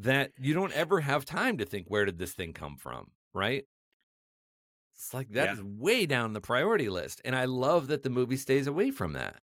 [0.00, 3.64] that you don't ever have time to think where did this thing come from, right?
[4.94, 5.52] It's like that Yeah.
[5.54, 9.14] is way down the priority list and I love that the movie stays away from
[9.14, 9.42] that.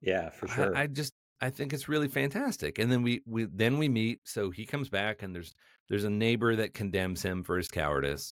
[0.00, 0.76] Yeah, for I- sure.
[0.76, 2.78] I, just I think it's really fantastic.
[2.78, 4.20] And then we we then we meet.
[4.24, 5.54] So he comes back, and there's
[5.88, 8.32] there's a neighbor that condemns him for his cowardice.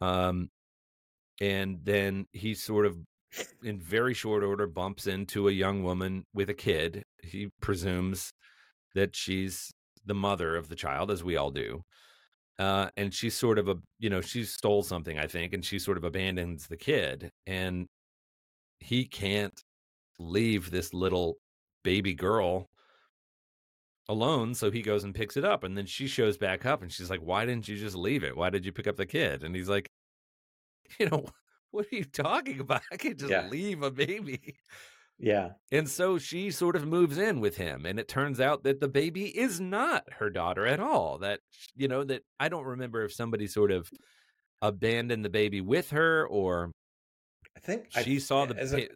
[0.00, 0.50] Um,
[1.40, 2.98] and then he sort of,
[3.62, 7.04] in very short order, bumps into a young woman with a kid.
[7.22, 8.32] He presumes
[8.94, 9.72] that she's
[10.04, 11.82] the mother of the child, as we all do.
[12.58, 15.78] Uh, and she's sort of a, you know, she stole something, I think, and she
[15.78, 17.30] sort of abandons the kid.
[17.46, 17.88] And
[18.80, 19.62] he can't
[20.18, 21.38] leave this little
[21.84, 22.70] baby girl
[24.08, 26.92] alone so he goes and picks it up and then she shows back up and
[26.92, 29.44] she's like why didn't you just leave it why did you pick up the kid
[29.44, 29.88] and he's like
[30.98, 31.26] you know
[31.70, 33.38] what are you talking about i can't just Yeah.
[33.38, 34.56] leave a baby
[35.22, 35.50] yeah.
[35.70, 38.88] and so she sort of moves in with him and it turns out that the
[38.88, 41.40] baby is not her daughter at all that
[41.76, 43.88] you know that i don't remember if somebody sort of
[44.60, 46.70] abandoned the baby with her or
[47.56, 48.88] I think I- she saw the a-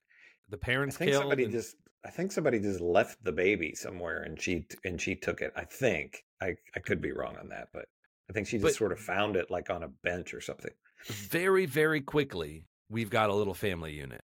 [0.49, 3.75] the I parents think killed somebody and- just I think somebody just left the baby
[3.75, 5.53] somewhere and she and she took it.
[5.57, 6.23] I think.
[6.41, 7.87] I I could be wrong on that, but
[8.31, 10.71] I think she just But- sort of found it like on a bench or something.
[11.09, 14.23] very very quickly we've got a little family unit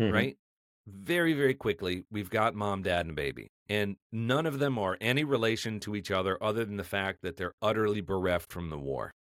[0.00, 0.12] mm-hmm.
[0.12, 0.36] right
[0.88, 5.24] very very quickly we've got mom dad and baby and none of them are any
[5.24, 9.12] relation to each other other than the fact that they're utterly bereft from the war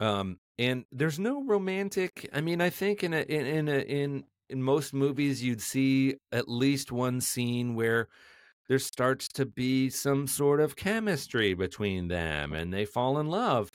[0.00, 2.28] Um, and there's no romantic.
[2.32, 6.16] I mean, I think in a in in a, in in most movies you'd see
[6.32, 8.08] at least one scene where
[8.68, 13.70] there starts to be some sort of chemistry between them and they fall in love.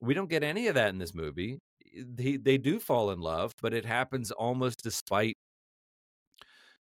[0.00, 1.60] We don't get any of that in this movie.
[1.96, 5.36] They they do fall in love, but it happens almost despite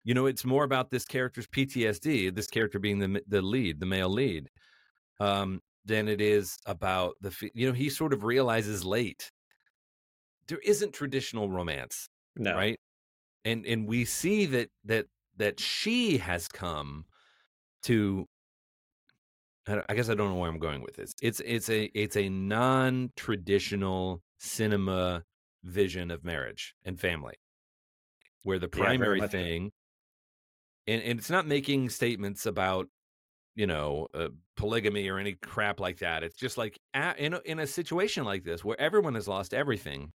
[0.05, 3.85] you know, it's more about this character's PTSD, this character being the the lead, the
[3.87, 4.47] male lead,
[5.19, 7.35] um, than it is about the.
[7.53, 9.31] You know, he sort of realizes late
[10.47, 12.55] there isn't traditional romance, No.
[12.55, 12.79] right?
[13.43, 17.05] And and we see that that that she has come
[17.83, 18.27] to.
[19.67, 21.15] I guess I don't know where I'm going with this.
[21.23, 25.23] It's it's a it's a non traditional cinema
[25.63, 27.33] vision of marriage and family,
[28.43, 29.27] where the primary so.
[29.27, 29.71] thing
[30.88, 32.88] and, and it's not making statements about
[33.56, 36.24] you know uh, polygamy or any crap like that.
[36.24, 39.54] It's just like a, in, a, in a situation like this where everyone has lost
[39.54, 40.13] everything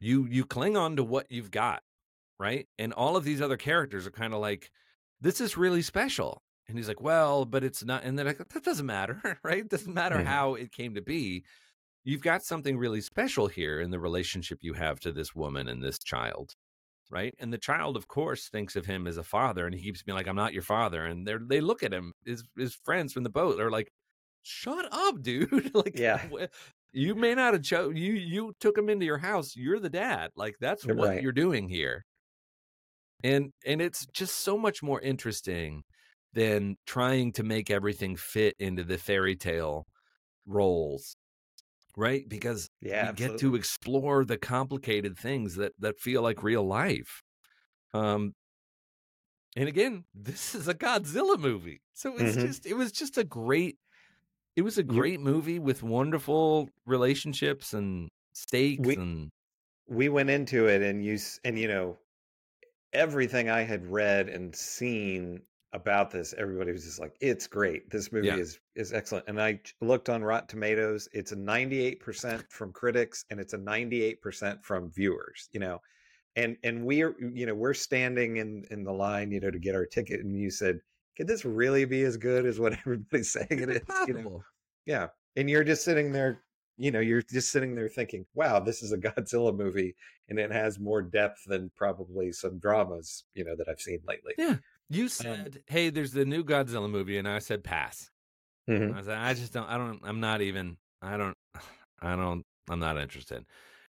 [0.00, 1.82] you you cling on to what you've got
[2.40, 2.68] right?
[2.78, 4.70] And all of these other characters are kind of like
[5.20, 6.42] this is really special.
[6.68, 9.60] And he's like well but it's not and they're like that doesn't matter right?
[9.60, 10.24] It doesn't matter Mhm.
[10.24, 11.44] how it came to be.
[12.04, 15.82] You've got something really special here in the relationship you have to this woman and
[15.82, 16.54] this child
[17.10, 20.02] right and the child of course thinks of him as a father and he keeps
[20.02, 23.12] being like i'm not your father and they they look at him his his friends
[23.12, 23.88] from the boat they're like
[24.42, 26.20] shut up dude like Yeah.
[26.92, 30.30] you may not have cho- you you took him into your house you're the dad
[30.36, 31.22] like that's You're what right.
[31.22, 32.04] you're doing here
[33.24, 35.82] and and it's just so much more interesting
[36.32, 39.86] than trying to make everything fit into the fairy tale
[40.46, 41.16] roles
[41.96, 46.64] right because Yeah, we get to explore the complicated things that that feel like real
[46.66, 47.22] life
[47.94, 48.34] um
[49.56, 52.36] and again this is a godzilla movie so it's Mhm.
[52.36, 53.78] just it was just a great
[54.56, 59.30] it was a great movie with wonderful relationships and stakes We- and
[59.88, 61.98] we went into it and you and you know
[62.92, 68.10] everything i had read and seen about this everybody was just like it's great this
[68.10, 68.36] movie Yeah.
[68.36, 73.38] is is excellent and i looked on rotten tomatoes it's a 98% from critics and
[73.38, 75.80] it's a 98% from viewers you know
[76.34, 79.74] and and we're you know we're standing in in the line you know to get
[79.74, 80.80] our ticket and you said
[81.16, 84.42] could this really be as good as what everybody's saying it is you know
[84.86, 85.08] yeah.
[85.34, 86.40] And you're just sitting there,
[86.78, 89.94] you know, you're just sitting there thinking, wow, this is a Godzilla movie
[90.28, 94.32] and it has more depth than probably some dramas, you know, that I've seen lately.
[94.38, 94.56] Yeah.
[94.88, 98.10] You said hey there's the new godzilla movie and i said pass
[98.68, 98.96] Mhm.
[98.96, 101.36] I said, I just don't, I don't, I'm not even, I don't,
[102.02, 103.44] I don't, I'm not interested.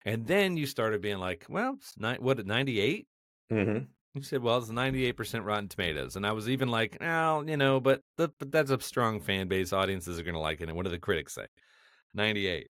[0.04, 3.08] And then you started being like, well, it's ni- what, 98?
[3.54, 3.88] Mhm.
[4.16, 6.18] You said, well, it's 98% Rotten Tomatoes.
[6.18, 9.48] And I was even like, well, you know, but, th- but that's a strong fan
[9.48, 9.72] base.
[9.72, 10.68] Audiences are going to like it.
[10.68, 11.48] And what do the critics say?
[12.14, 12.68] 98.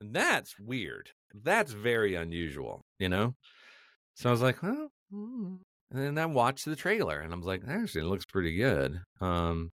[0.00, 1.10] And that's weird.
[1.34, 3.34] That's very unusual, you know?
[4.14, 5.58] So I was like, well, mm.
[5.92, 9.00] And then I watched the trailer and I was like, actually, it looks pretty good.
[9.20, 9.72] Um,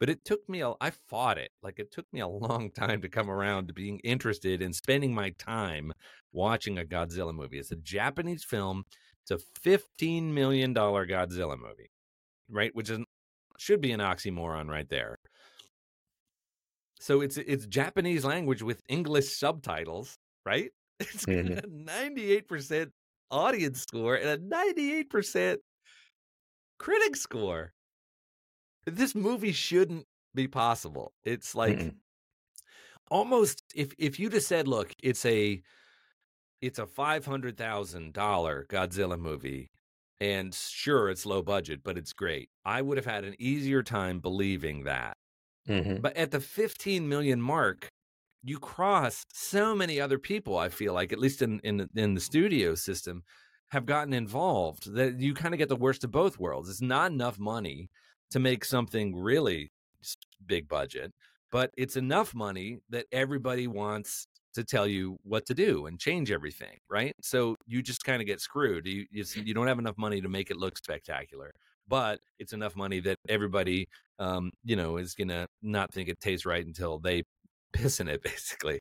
[0.00, 1.52] but it took me a, I fought it.
[1.62, 5.14] Like it took me a long time to come around to being interested in spending
[5.14, 5.92] my time
[6.32, 7.58] watching a Godzilla movie.
[7.58, 8.84] It's a Japanese film.
[9.22, 11.90] It's a $15 million Godzilla movie,
[12.50, 12.74] right?
[12.74, 13.00] Which is,
[13.58, 15.18] should be an oxymoron right there.
[17.00, 20.70] So it's it's Japanese language with English subtitles, right?
[21.00, 21.62] It's Mhm.
[21.66, 22.92] 98%
[23.32, 25.60] audience score and a 98%
[26.78, 27.72] critic score.
[28.86, 31.14] This movie shouldn't be possible.
[31.24, 32.00] It's like Mm-mm.
[33.10, 35.62] almost if if you just said, look, it's a
[36.60, 39.70] it's a five hundred thousand dollar Godzilla movie,
[40.20, 42.50] and sure it's low budget, but it's great.
[42.64, 45.16] I would have had an easier time believing that.
[45.66, 46.02] Mhm.
[46.02, 47.88] But at the 15 million mark,
[48.42, 52.14] you cross so many other people, I feel like, at least in in, the- in
[52.14, 53.22] the studio system,
[53.70, 56.68] have gotten involved that you kind of get the worst of both worlds.
[56.68, 57.90] It's not enough money
[58.30, 59.70] to make something really
[60.46, 61.12] big budget,
[61.50, 66.30] but it's enough money that everybody wants to tell you what to do and change
[66.30, 67.14] everything, right?
[67.22, 68.86] So you just kind of get screwed.
[68.86, 71.52] You you, you don't have enough money to make it look spectacular,
[71.88, 73.88] but it's enough money that everybody
[74.18, 77.22] um, you know, is gonna not think it tastes right until they
[77.72, 78.80] piss in it, basically.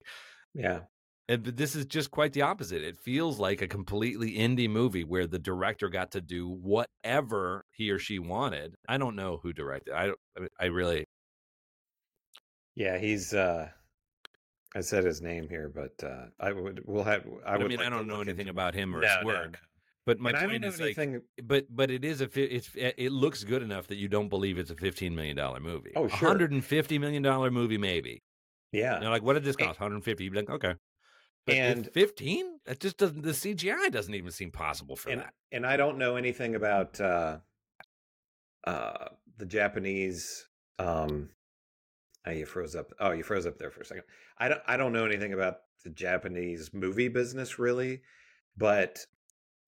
[0.54, 0.82] Yeah.
[1.30, 2.84] And but this is just quite the opposite.
[2.84, 7.90] It feels like a completely indie movie where the director got to do whatever he
[7.92, 8.76] or she wanted.
[8.90, 9.94] I don't know who directed.
[9.94, 10.20] I don't.
[10.60, 11.06] I really.
[12.76, 13.70] Yeah, he's uh
[14.76, 17.88] I said his name here, but uh I would we'll have I I, mean, like
[17.88, 19.52] I don't know anything into- about him or No, his work.
[19.54, 19.60] no.
[20.06, 22.72] But my and I point don't know is like, but but it is a it's
[22.76, 25.92] it looks good enough that you don't believe it's a fifteen million dollar movie.
[25.96, 26.18] Oh, sure.
[26.18, 28.24] hundred and fifty million dollar movie maybe.
[28.72, 28.96] Yeah.
[29.00, 29.80] You know, like what did this cost?
[29.80, 30.24] 150.
[30.24, 30.76] You'd be like, okay.
[31.46, 32.60] But And- 15?
[32.66, 33.24] That just doesn't.
[33.24, 35.34] The CGI doesn't even seem possible for and that.
[35.52, 37.38] and I don't know anything about uh
[38.66, 39.06] uh
[39.38, 40.48] the Japanese
[40.78, 41.30] um
[42.28, 44.04] oh, you froze up oh you froze up there for a second.
[44.38, 48.02] I don't I don't know anything about the Japanese movie business really,
[48.58, 49.00] but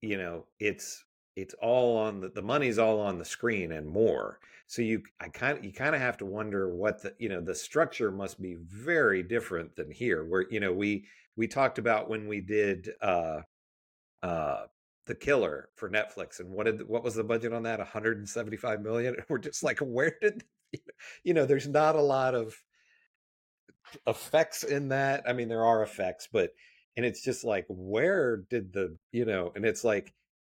[0.00, 4.38] you know, it's it's all on the the money's all on the screen and more.
[4.66, 7.40] So you I kind of you kind of have to wonder what the you know
[7.40, 11.06] the structure must be very different than here where you know we
[11.36, 13.40] we talked about when we did uh
[14.22, 14.64] uh
[15.06, 17.78] the killer for netflix and what did what was the budget on that?
[17.78, 19.16] 175 million?
[19.28, 20.42] We're just like where did
[21.24, 22.54] you know there's not a lot of
[24.06, 25.24] effects in that.
[25.28, 26.50] I mean there are effects but
[26.96, 30.14] and it's just like where did the you know and it's like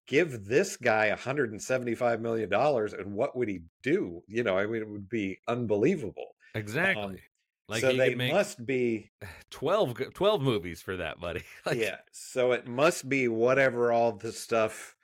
[0.09, 4.81] give this guy 175 million dollars and what would he do you know i mean
[4.81, 7.21] it would be unbelievable Exactly.
[7.67, 9.11] like um, so he they must be
[9.51, 11.43] 12, 12 movies for that, buddy.
[11.65, 14.95] Like, yeah so it must be whatever all the stuff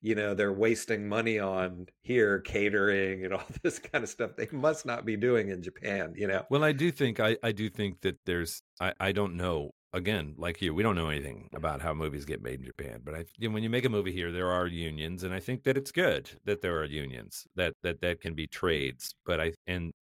[0.00, 4.48] you know they're wasting money on here catering and all this kind of stuff they
[4.50, 7.68] must not be doing in japan you know Well, I do think I, I do
[7.68, 11.80] think that there's I, I don't know again like you we don't know anything about
[11.82, 14.12] how movies get made in Japan but I you know, when you make a movie
[14.12, 17.74] here there are unions and I think that it's good that there are unions that
[17.82, 19.92] that that can be trades but I and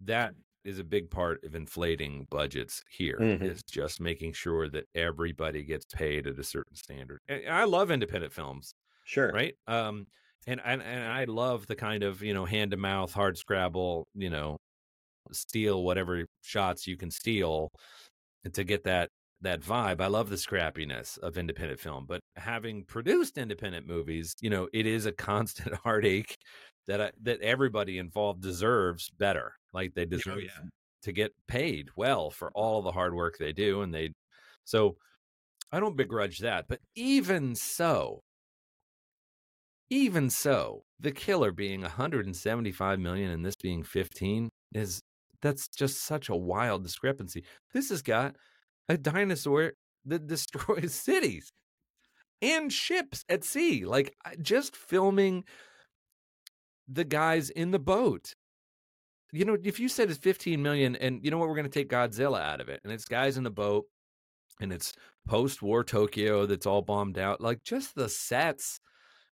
[0.00, 3.70] that is a big part of inflating budgets here is Mhm.
[3.70, 8.32] just making sure that everybody gets paid at a certain standard and I love independent
[8.32, 10.06] films sure right um
[10.46, 14.06] and, and and i love the kind of you know hand to mouth hard scrabble
[14.14, 14.58] you know
[15.32, 17.70] steal whatever shots you can steal
[18.52, 19.08] to get that
[19.40, 24.50] that vibe i love the scrappiness of independent film but having produced independent movies you
[24.50, 26.36] know it is a constant heartache
[26.86, 30.68] that I, that everybody involved deserves better like they oh, deserve yeah.
[31.02, 34.10] to get paid well for all the hard work they do and they
[34.64, 34.96] so
[35.70, 38.20] i don't begrudge that but even so
[39.92, 45.02] even so, the killer being 175 million and this being 15 is
[45.42, 47.44] that's just such a wild discrepancy.
[47.74, 48.36] This has got
[48.88, 49.72] a dinosaur
[50.06, 51.52] that destroys cities
[52.40, 53.84] and ships at sea.
[53.84, 55.44] Like just filming
[56.88, 58.34] the guys in the boat.
[59.32, 61.70] You know, if you said it's 15 million and you know what, we're going to
[61.70, 63.86] take Godzilla out of it and it's guys in the boat
[64.60, 64.92] and it's
[65.26, 68.80] post war Tokyo that's all bombed out, like just the sets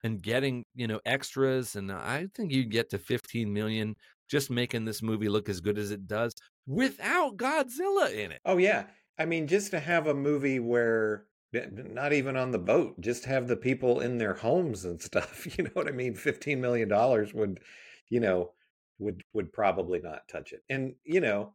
[0.04, 3.96] and getting you know extras and i think you get to 15 million
[4.28, 6.34] just making this movie look as good as it does
[6.66, 8.40] without godzilla in it.
[8.44, 8.86] Oh yeah.
[9.18, 13.46] I mean just to have a movie where not even on the boat just have
[13.46, 16.14] the people in their homes and stuff you know what i mean?
[16.14, 17.60] 15 million dollars would
[18.08, 18.52] you know
[18.98, 20.62] would would probably not touch it.
[20.68, 21.54] And you know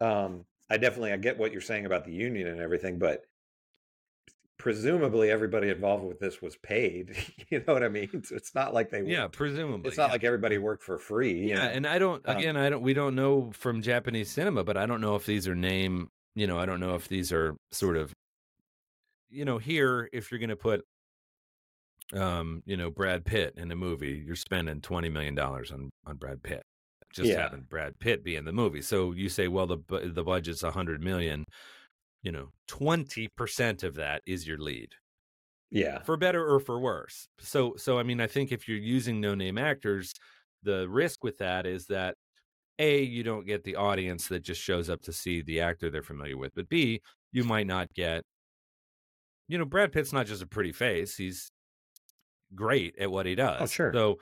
[0.00, 3.22] um i definitely i get what you're saying about the union and everything but
[4.58, 7.16] presumably everybody involved with this was paid
[7.50, 10.12] you know what i mean so it's not like they yeah presumably it's not yeah.
[10.12, 11.62] like everybody worked for free yeah know?
[11.62, 14.86] and i don't Um, again i don't we don't know from japanese cinema but i
[14.86, 17.96] don't know if these are name you know i don't know if these are sort
[17.96, 18.12] of
[19.28, 20.84] you know here if you're going to put
[22.14, 26.16] um you know brad pitt in a movie you're spending 20 million dollars on on
[26.16, 26.62] brad pitt
[27.12, 27.42] just Yeah.
[27.42, 31.02] having brad pitt be in the movie so you say well the the budget's 100
[31.02, 31.44] million
[32.24, 34.88] you know 20% of that is your lead
[35.70, 37.28] yeah for better or for worse.
[37.38, 40.12] So so I mean I think if you're using no name actors,
[40.64, 42.16] the risk with that is that
[42.78, 46.02] A, you don't get the audience that just shows up to see the actor they're
[46.02, 48.24] familiar with, but B, you might not get
[49.46, 51.50] you know, Brad Pitt's not just a pretty face, he's
[52.54, 53.62] great at what he oh, does.
[53.62, 53.92] Oh, sure.
[53.92, 54.18] So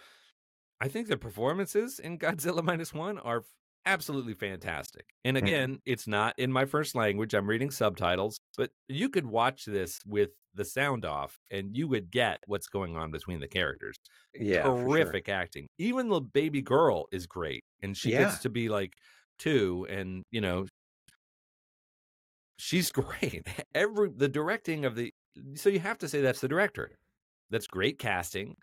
[0.81, 3.45] I think the performances in Godzilla minus one are
[3.87, 5.07] absolutely fantastic.
[5.25, 5.63] And Mhm.
[5.63, 7.35] again, it's not in my first language.
[7.35, 12.11] I'm reading subtitles, but you could watch this with the sound off and you would
[12.11, 13.97] get what's going on between the characters.
[14.39, 15.15] yeah for sure.
[15.15, 15.69] Terrific acting.
[15.79, 17.65] Even the baby girl is great.
[17.83, 18.13] And she Yeah.
[18.13, 18.95] gets to be like
[19.39, 20.67] two and, you know,
[22.59, 23.47] she's great.
[23.75, 25.13] Every the directing of the
[25.55, 26.91] so you have to say that's the director.
[27.51, 28.57] That's great casting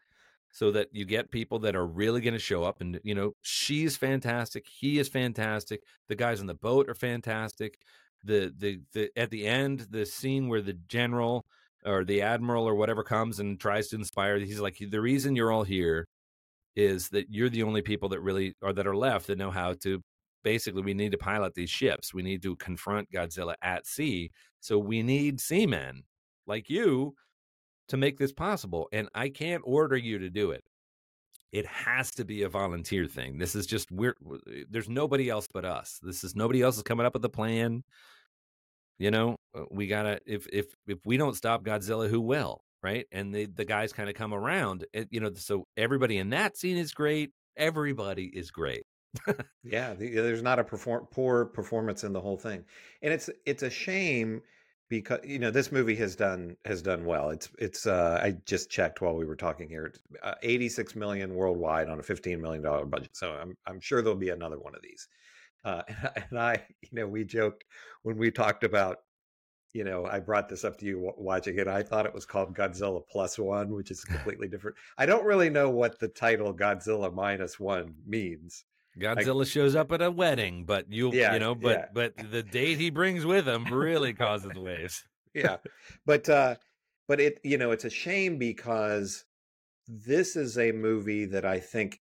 [0.51, 3.33] so that you get people that are really going to show up and you know
[3.41, 7.77] she's fantastic he is fantastic the guys on the boat are fantastic
[8.23, 11.45] the the the at the end the scene where the general
[11.85, 15.51] or the admiral or whatever comes and tries to inspire he's like the reason you're
[15.51, 16.07] all here
[16.75, 19.73] is that you're the only people that really or that are left that know how
[19.73, 20.01] to
[20.43, 24.29] basically we need to pilot these ships we need to confront godzilla at sea
[24.59, 26.03] so we need seamen
[26.47, 27.13] like you
[27.89, 30.63] to make this possible and i can't order you to do it
[31.51, 33.37] it has to be a volunteer thing.
[33.37, 34.15] This is just we're
[34.69, 35.99] there's nobody else but us.
[36.01, 37.83] This is nobody else is coming up with the plan.
[38.97, 42.61] You know, Uh, we gotta if if if we don't stop Godzilla, who will?
[42.83, 43.07] Right?
[43.11, 44.85] And the the guys kind of come around.
[45.09, 47.31] You know, so everybody in that scene is great.
[47.57, 48.83] Everybody is great.
[49.63, 52.63] Yeah, the, there's not a perform poor performance in the whole thing,
[53.01, 54.41] and it's it's a shame
[54.89, 57.29] because you know this movie has done has done well.
[57.29, 59.85] It's it's uh, I just checked while we were talking here.
[59.85, 63.15] It's uh, 86 million worldwide on a 15 million dollar budget.
[63.15, 65.07] So I'm I'm sure there'll be another one of these.
[65.63, 67.65] Uh, and, I, and I, you know, we joked
[68.03, 68.97] when we talked about,
[69.73, 71.67] you know, I brought this up to you watching it.
[71.67, 74.77] I thought it was called Godzilla Plus One, which is completely different.
[74.97, 78.65] I don't really know what the title Godzilla Minus One means.
[78.99, 81.85] Godzilla shows up at a wedding, but you Yeah, you know, but yeah.
[81.93, 85.03] but the date he brings with him really causes waves.
[85.35, 85.57] yeah
[86.07, 86.55] but uh
[87.07, 89.25] but it you know it's a shame because
[89.87, 91.99] this is a movie that i think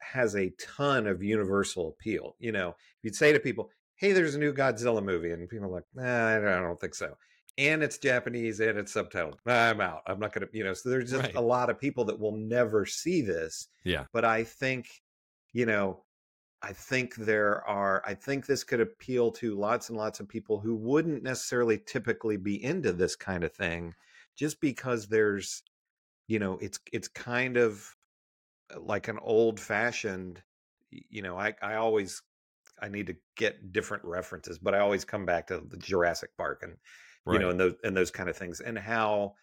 [0.00, 4.36] has a ton of universal appeal you know if you'd say to people hey there's
[4.36, 7.12] a new godzilla movie and people are like nah, i don't think so
[7.58, 11.10] and it's japanese and it's subtitled i'm out i'm not gonna you know so there's
[11.10, 11.34] just Right.
[11.34, 14.04] a lot of people that will never see this Yeah.
[14.12, 14.86] but i think
[15.52, 16.04] you know
[16.62, 20.60] I think there are, I think this could appeal to lots and lots of people
[20.60, 23.94] who wouldn't necessarily typically be into this kind of thing
[24.36, 25.62] just because there's,
[26.28, 27.96] you know, it's, it's kind of
[28.74, 30.40] uh, like an old fashioned,
[30.90, 32.22] you know, I, I always,
[32.80, 36.62] I need to get different references, but I always come back to the Jurassic Park
[36.62, 36.76] and,
[37.34, 39.34] you know, and those, and those kind of things and how,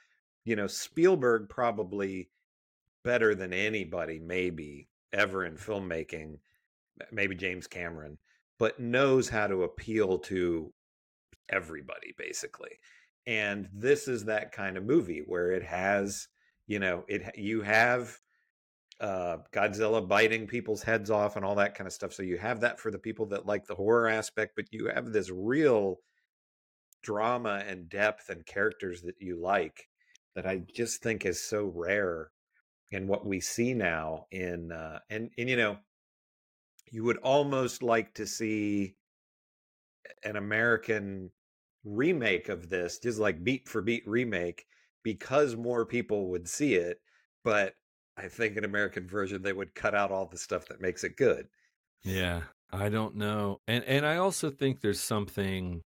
[0.46, 2.30] you know, Spielberg probably
[3.04, 6.38] better than anybody, maybe ever in filmmaking,
[7.12, 8.18] maybe James Cameron,
[8.58, 10.74] but knows how to appeal to
[11.50, 12.72] everybody basically.
[13.28, 16.28] And this is that kind of movie where it has,
[16.68, 18.18] you know, it you have
[19.00, 22.14] uh Godzilla biting people's heads off and all that kind of stuff.
[22.14, 25.12] So you have that for the people that like the horror aspect, but you have
[25.12, 25.98] this real
[27.02, 29.88] drama and depth and characters that you like
[30.36, 32.32] that I just think is so rare
[32.92, 35.78] in what we see now in uh and and you know
[36.92, 38.96] you would almost like to see
[40.24, 41.32] an American
[41.84, 44.66] remake of this, just like beat for beat remake,
[45.04, 47.00] because more people would see it.
[47.44, 47.76] But
[48.18, 51.16] I think an American version, they would cut out all the stuff that makes it
[51.16, 51.48] good.
[52.04, 53.60] Yeah, I don't know.
[53.68, 55.82] And and I also think there's something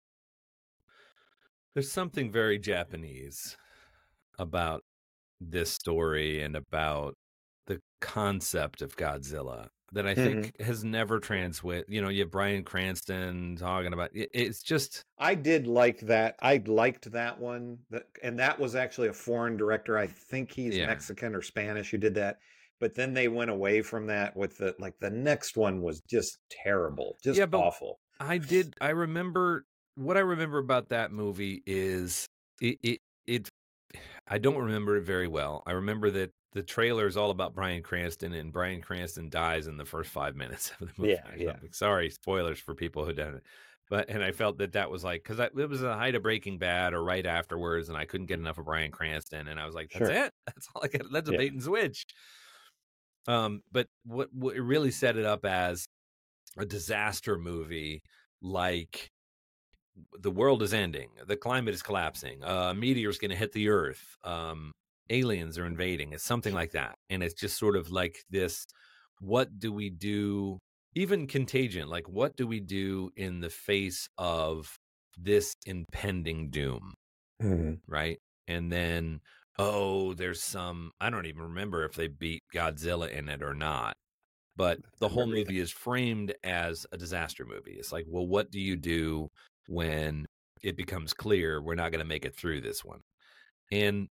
[1.74, 3.58] there's something very Japanese
[4.40, 4.84] about
[5.40, 7.16] this story and about
[7.68, 10.42] the concept of Godzilla that I mm-hmm.
[10.42, 11.84] think has never transwit.
[11.88, 16.36] You know, you have Bryan Cranston talking about it, it's just I did like that.
[16.42, 19.98] I liked that one, that, and that was actually a foreign director.
[19.98, 20.88] I think he's Yeah.
[20.88, 22.38] Mexican or Spanish who did that.
[22.80, 26.40] But then they went away from that with the like the next one was just
[26.50, 28.00] terrible, just Yeah, awful.
[28.20, 28.74] I did.
[28.82, 29.66] I remember
[29.96, 32.26] what I remember about that movie is
[32.60, 33.00] it, it.
[34.32, 35.62] I don't remember it very well.
[35.68, 39.76] I remember that the trailer is all about Bryan Cranston, and Bryan Cranston dies in
[39.78, 41.14] the first five minutes of the movie.
[41.14, 41.56] Yeah, yeah.
[41.72, 43.42] Sorry, spoilers for people who don't.
[43.90, 46.58] But and I felt that that was like because it was the height of Breaking
[46.58, 49.76] Bad or right afterwards, and I couldn't get enough of Bryan Cranston, and I was
[49.76, 50.26] like, that's Sure.
[50.26, 50.34] it.
[50.48, 51.12] That's all I got.
[51.12, 51.38] That's a Yeah.
[51.38, 52.06] bait and switch.
[53.28, 55.88] Um, but what what it really set it up as
[56.58, 58.02] a disaster movie
[58.42, 59.12] like
[60.20, 63.70] the world is ending the climate is collapsing uh, a meteor's going to hit the
[63.70, 64.72] earth um,
[65.10, 68.66] aliens are invading it's something like that and it's just sort of like this
[69.20, 70.58] what do we do
[70.96, 74.76] even contagion like what do we do in the face of
[75.18, 76.94] this impending doom
[77.88, 78.20] right?
[78.48, 79.22] And then,
[79.58, 83.96] oh, there's some, I don't even remember if they beat Godzilla in it or not.
[84.58, 87.78] But the whole movie is framed as a disaster movie.
[87.80, 89.30] It's like, well, what do you do
[89.68, 90.26] when
[90.64, 93.02] it becomes clear we're not going to make it through this one?
[93.72, 94.10] And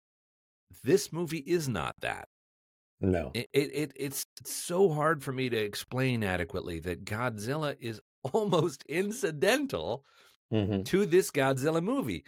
[0.84, 2.28] this movie is not that.
[3.02, 3.32] No.
[3.34, 8.02] It, it, it it's so hard for me to explain adequately that Godzilla is
[8.34, 10.04] almost incidental
[10.52, 10.84] Mhm.
[10.86, 12.24] to this Godzilla movie.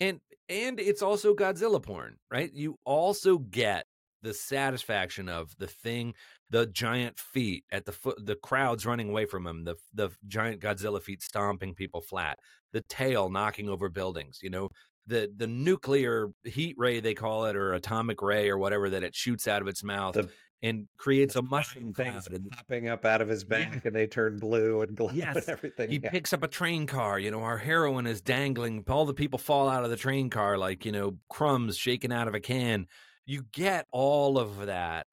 [0.00, 2.52] And and it's also Godzilla porn, right?
[2.52, 3.86] You also get
[4.22, 6.14] the satisfaction of the thing,
[6.50, 10.60] the giant feet at the foot, the crowds running away from him, the the giant
[10.60, 12.38] Godzilla feet stomping people flat,
[12.72, 14.68] the tail knocking over buildings, you know,
[15.06, 19.14] the the nuclear heat ray they call it or atomic ray or whatever that it
[19.14, 20.28] shoots out of its mouth The-
[20.62, 21.94] and creates a mushroom.
[21.98, 25.36] And popping up out of his back and they turn blue and glow Yes.
[25.36, 25.88] and everything.
[25.90, 26.10] he yeah.
[26.10, 27.18] picks up a train car.
[27.18, 28.84] You know, our heroine is dangling.
[28.86, 32.28] All the people fall out of the train car like, you know, crumbs shaken out
[32.28, 32.86] of a can.
[33.26, 35.06] You get all of that.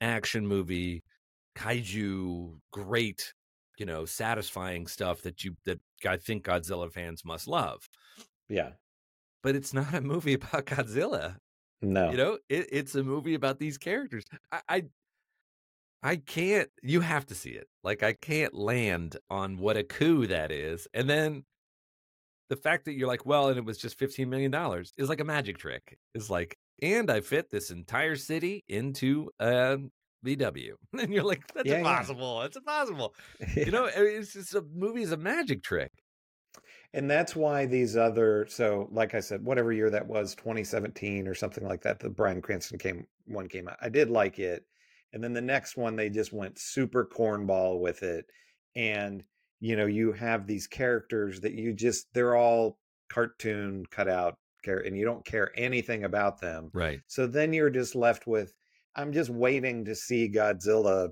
[0.00, 1.02] action movie,
[1.56, 3.34] kaiju, great,
[3.78, 7.88] you know, satisfying stuff that you that I think Godzilla fans must love.
[8.48, 8.72] Yeah.
[9.42, 11.38] But it's not a movie about Godzilla.
[11.82, 12.10] No.
[12.10, 14.24] You know, it, it's a movie about these characters.
[14.52, 14.84] I, I
[16.02, 17.68] I can't you have to see it.
[17.82, 20.86] Like I can't land on what a coup that is.
[20.94, 21.44] And then
[22.48, 24.54] the fact that you're like, well, and it was just $15 million
[24.98, 25.98] is like a magic trick.
[26.14, 30.74] Is like, and I fit this entire city into uh, a VW.
[31.00, 31.78] And you're like, that's Yeah, yeah.
[31.78, 32.40] impossible.
[32.40, 33.14] That's impossible.
[33.64, 35.92] You know, eh, it's just a movie is a magic trick.
[36.92, 41.34] And that's why these other so like I said, whatever year that was, 2017 or
[41.34, 43.76] something like that, the Bryan Cranston came one came out.
[43.80, 44.64] I did like it.
[45.12, 48.26] And then the next one they just went super cornball with it.
[48.74, 49.24] And
[49.60, 54.08] you know, you have these characters that you just they're all cartoon cut
[54.66, 56.70] char- and you don't care anything about them.
[56.74, 57.00] Right.
[57.06, 58.52] So then you're just left with
[58.94, 61.10] I'm just waiting to see Godzilla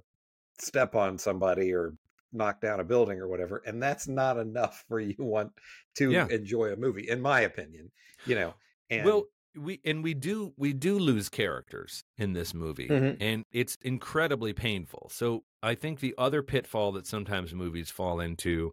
[0.58, 1.94] step on somebody or
[2.32, 5.52] knock down a building or whatever and that's not enough for you want
[5.96, 6.26] to Yeah.
[6.30, 7.90] enjoy a movie in my opinion
[8.26, 8.54] you know
[8.90, 9.24] and well,
[9.56, 13.16] we and we do we do lose characters in this movie, Mhm.
[13.20, 15.08] and it's incredibly painful.
[15.12, 18.72] So I think the other pitfall that sometimes movies fall into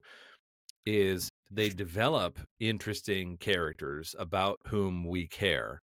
[0.86, 5.82] is they develop interesting characters about whom we care,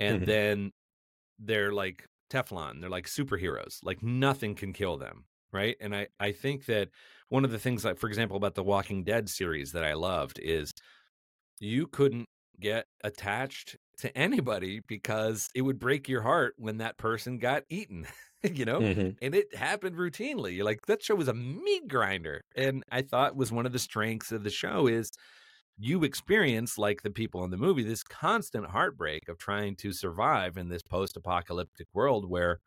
[0.00, 0.26] and Mhm.
[0.26, 0.72] then
[1.38, 2.80] they're like Teflon.
[2.80, 3.80] They're like superheroes.
[3.84, 5.76] Like nothing can kill them, right?
[5.80, 6.90] And I I think that
[7.30, 10.38] one of the things like for example about the Walking Dead series that I loved
[10.40, 10.72] is
[11.60, 12.26] you couldn't
[12.60, 18.06] get attached to anybody because it would break your heart when that person got eaten,
[18.42, 18.84] you know?
[18.84, 19.18] Mhm.
[19.20, 20.56] And it happened routinely.
[20.56, 22.42] You're like, that show was a meat grinder.
[22.56, 25.10] And I thought was one of the strengths of the show is
[25.78, 30.56] you experience, like the people in the movie, this constant heartbreak of trying to survive
[30.56, 32.60] in this post apocalyptic world where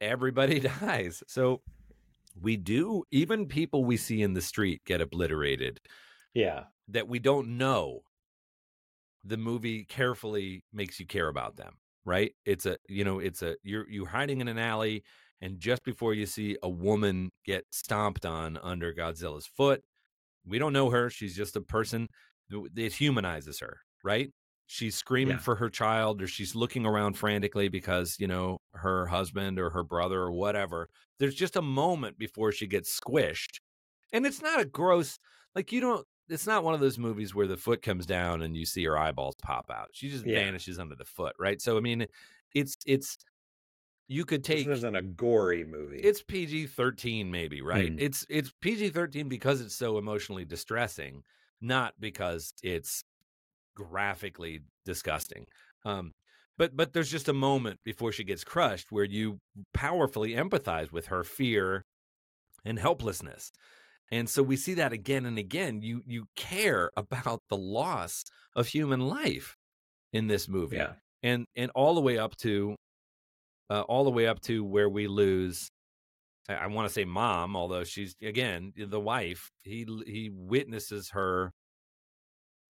[0.00, 1.22] everybody dies.
[1.28, 1.62] So
[2.40, 5.80] we do, even people we see in the street get obliterated
[6.34, 8.00] yeah that we don't know
[9.24, 12.34] the movie carefully makes you care about them right?
[12.44, 15.04] It's a you know it's a you're you're hiding in an alley
[15.40, 19.82] and just before you see a woman get stomped on under godzilla's foot
[20.46, 22.08] we don't know her she's just a person
[22.76, 24.30] it humanizes her right?
[24.66, 25.38] She's screaming Yeah.
[25.38, 29.82] for her child or she's looking around frantically because you know her husband or her
[29.84, 30.88] brother or whatever.
[31.18, 33.60] There's just a moment before she gets squished
[34.12, 35.18] and it's not a gross
[35.54, 38.56] like you don't it's not one of those movies where the foot comes down and
[38.56, 40.34] you see her eyeballs pop out she just Yeah.
[40.34, 42.06] vanishes under the foot right so i mean
[42.54, 43.18] it's it's
[44.08, 47.92] you could this take isn't a gory movie it's PG-13 maybe, right?
[47.92, 47.98] Mm.
[47.98, 51.22] It's it's PG-13 because it's so emotionally distressing,
[51.60, 53.04] not because it's
[53.76, 55.46] graphically disgusting.
[55.84, 56.14] Um
[56.58, 59.40] but but there's just a moment before she gets crushed where you
[59.74, 61.84] powerfully empathize with her fear
[62.64, 63.52] and helplessness.
[64.10, 65.82] And so we see that again and again.
[65.82, 68.24] You you care about the loss
[68.54, 69.56] of human life
[70.12, 70.92] in this movie yeah
[71.24, 72.76] and and all the way up to
[73.70, 75.70] uh, all the way up to where we lose
[76.48, 81.52] i, I want to say mom although she's again the wife he he witnesses her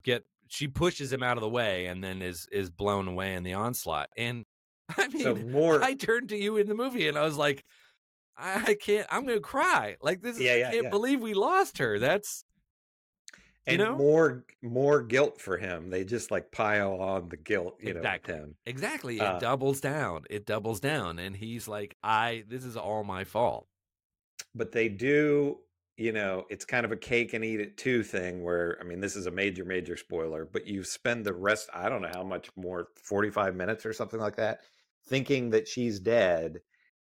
[0.03, 3.43] get she pushes him out of the way and then is is blown away in
[3.43, 4.45] the onslaught and
[4.97, 7.64] i mean so more i turned to you in the movie and i was like
[8.37, 10.91] i, I can't i'm gonna cry like this is, Yeah, yeah, i can't yeah.
[10.91, 12.45] believe we lost her that's
[13.66, 14.05] you and know?
[14.07, 17.95] more more guilt for him they just like pile on the guilt you Exactly.
[17.95, 22.64] know him exactly it Uh, doubles down it doubles down and he's like i this
[22.64, 23.68] is all my fault
[24.55, 25.61] but they do
[25.97, 29.01] you know it's kind of a cake and eat it too thing where i mean
[29.01, 32.24] this is a major major spoiler but you spend the rest i don't know how
[32.24, 34.61] much more 45 minutes or something like that
[35.07, 36.61] thinking that she's dead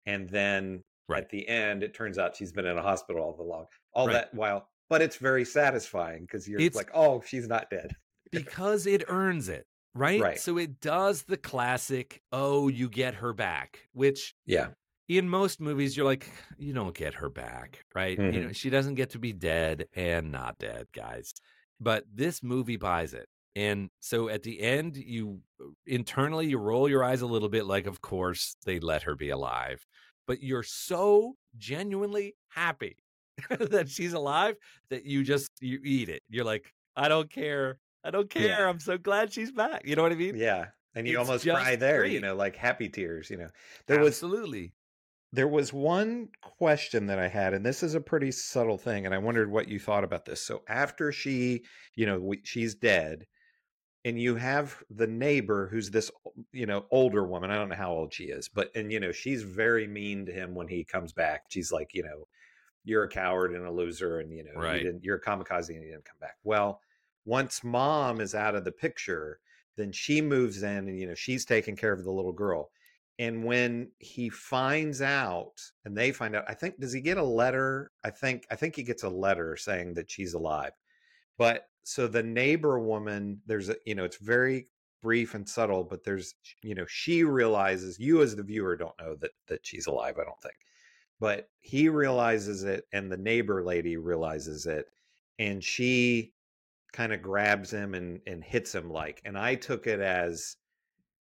[0.06, 1.22] and then Right.
[1.22, 4.12] at the end it turns out she's been in a hospital all along all Right.
[4.14, 7.94] that while but it's very satisfying because you're It's- like oh she's not dead
[8.32, 10.20] because it earns it right?
[10.20, 10.38] Right.
[10.40, 14.68] so it does the classic oh you get her back which yeah
[15.08, 18.42] in most movies you're like you don't get her back right you Mhm.
[18.48, 21.32] know she doesn't get to be dead and not dead guys
[21.80, 25.40] but this movie buys it and so at the end you
[25.86, 29.30] internally you roll your eyes a little bit like of course they let her be
[29.30, 29.84] alive
[30.28, 32.96] but you're so genuinely happy
[33.48, 34.54] that she's alive
[34.90, 36.22] that you just you eat it.
[36.28, 37.78] You're like i don't care.
[38.04, 38.60] I don't care.
[38.60, 38.68] Yeah.
[38.68, 39.82] i'm so glad she's back.
[39.84, 40.36] You know what i mean?
[40.36, 40.66] Yeah.
[40.94, 43.48] And you It's almost cry there you know like happy tears you know.
[43.88, 44.74] There was absolutely.
[45.32, 49.14] There was one question that I had, and this is a pretty subtle thing, and
[49.14, 50.40] I wondered what you thought about this.
[50.40, 51.64] So after she,
[51.94, 53.26] you know, we, she's dead,
[54.08, 56.10] and you have the neighbor who's this
[56.52, 59.12] you know older woman i don't know how old she is but and you know
[59.12, 61.44] she's very mean to him when he comes back.
[61.48, 62.26] She's like you know
[62.84, 64.78] you're a coward and a loser and you know Right.
[64.78, 66.36] you didn't, you're a kamikaze and you didn't come back.
[66.42, 66.80] Well
[67.26, 69.40] once mom is out of the picture
[69.76, 72.70] then she moves in and you know she's taking care of the little girl.
[73.20, 77.22] And when he finds out and they find out i think does he get a
[77.42, 77.90] letter?
[78.04, 80.72] I think i think he gets a letter saying that she's alive.
[81.36, 84.66] But so the neighbor woman there's a you know it's very
[85.02, 89.14] brief and subtle but there's you know she realizes you as the viewer don't know
[89.14, 90.54] that that she's alive i don't think
[91.18, 94.86] but he realizes it and the neighbor lady realizes it
[95.38, 96.34] and she
[96.92, 100.56] kind of grabs him and and hits him like and i took it as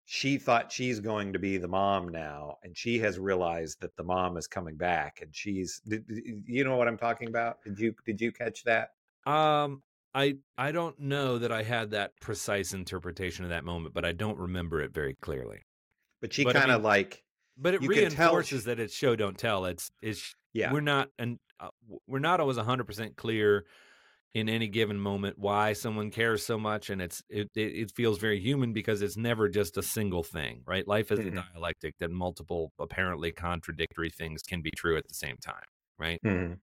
[0.05, 4.03] she thought she's going to be the mom now and she has realized that the
[4.03, 6.03] mom is coming back and she's did,
[6.45, 7.63] you know what i'm talking about?
[7.63, 8.89] Did you did you catch that?
[9.25, 9.81] Um,
[10.13, 14.11] I I don't know that I had that precise interpretation of that moment, but I
[14.11, 15.61] don't remember it very clearly.
[16.21, 17.23] but she kind of mean, like
[17.57, 19.65] But it reinforces that it's show don't tell.
[19.65, 21.69] It's it's yeah we're not and uh,
[22.07, 23.65] we're not always 100% clear
[24.35, 28.19] in any given moment why someone cares so much and it's it, it, it feels
[28.19, 31.43] very human because it's never just a single thing right life is Mhm.
[31.43, 35.65] a dialectic that multiple apparently contradictory things can be true at the same time
[35.99, 36.61] right Mhm.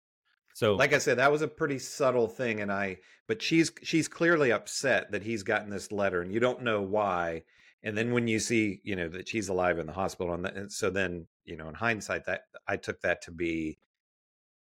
[0.60, 2.98] So like i said that was a pretty subtle thing and i
[3.28, 7.42] but she's she's clearly upset that he's gotten this letter and you don't know why
[7.84, 10.58] and then when you see you know that she's alive in the hospital and, that,
[10.58, 13.80] and so then you know in hindsight that i took that to be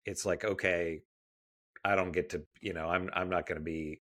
[0.06, 1.02] it's like okay
[1.84, 4.00] i don't get to you know i'm i'm not going to be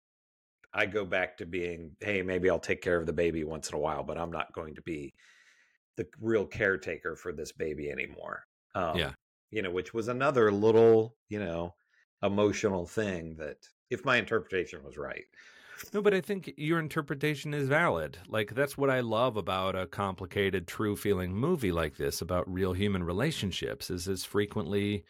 [0.75, 3.75] i go back to being hey maybe i'll take care of the baby once in
[3.75, 5.11] a while but i'm not going to be
[5.97, 9.13] the real caretaker for this baby anymore um, Yeah.
[9.51, 11.73] You know which was another little you know
[12.23, 13.57] emotional thing that
[13.89, 15.25] if my interpretation was right
[15.93, 18.17] No, but I think your interpretation is valid.
[18.27, 22.73] Like that's what I love about a complicated, true feeling movie like this about real
[22.73, 25.05] human relationships is as frequently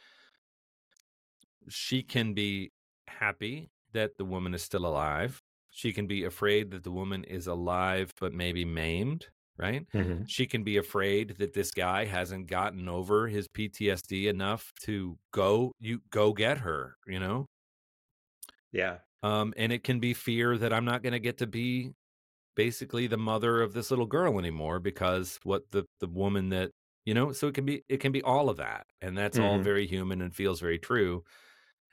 [1.70, 2.72] she can be
[3.08, 5.42] happy that the woman is still alive.
[5.72, 9.28] She can be afraid that the woman is alive but maybe maimed,
[9.60, 9.86] right?
[10.26, 15.74] She can be afraid that this guy hasn't gotten over his PTSD enough to go
[15.80, 17.45] you go get her, you know?
[18.72, 21.91] yeah um, and it can be fear that I'm not going to get to be
[22.55, 26.72] basically the mother of this little girl anymore because what the the woman that
[27.05, 29.60] you know so it can be it can be all of that and that's all
[29.60, 29.64] Mhm.
[29.64, 31.24] very human and feels very true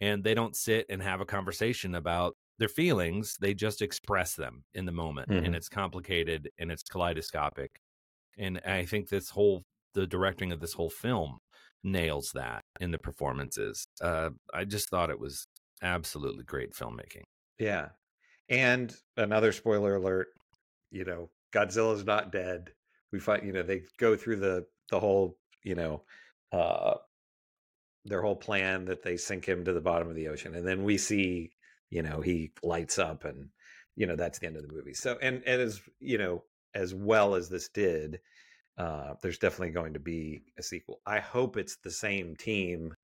[0.00, 4.64] and they don't sit and have a conversation about their feelings they just express them
[4.74, 5.44] in the moment Mhm.
[5.44, 7.80] and it's complicated and it's kaleidoscopic
[8.38, 11.38] and i think this whole the directing of this whole film
[11.84, 15.46] nails that in the performances uh i just thought it was
[15.82, 17.24] absolutely great filmmaking
[17.59, 17.90] Yeah.
[18.48, 20.28] And another spoiler alert,
[20.90, 22.74] you know, Godzilla's not dead.
[23.12, 26.04] We find, you know, they go through the the whole, you know,
[26.52, 26.96] uh
[28.04, 30.84] their whole plan that they sink him to the bottom of the ocean and then
[30.84, 31.52] we see,
[31.91, 33.51] you know, he lights up and
[33.97, 34.95] you know, that's the end of the movie.
[34.95, 38.20] So and and as, you know, as well as this did,
[38.78, 41.03] uh there's definitely going to be a sequel.
[41.07, 42.95] I hope it's the same team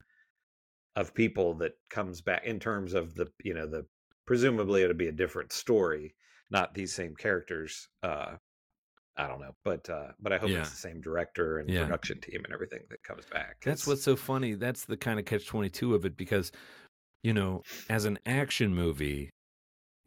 [0.97, 3.87] of people that comes back in terms of the you know the
[4.27, 6.15] presumably it'll be a different story
[6.51, 8.37] not these same characters uh
[9.17, 10.59] i don't know but uh but i hope Yeah.
[10.59, 11.77] it's the same director and Yeah.
[11.77, 14.55] production team and everything that comes back That's what's so funny.
[14.55, 16.51] That's the kind of catch 22 of it because,
[17.23, 19.31] you know, as an action movie,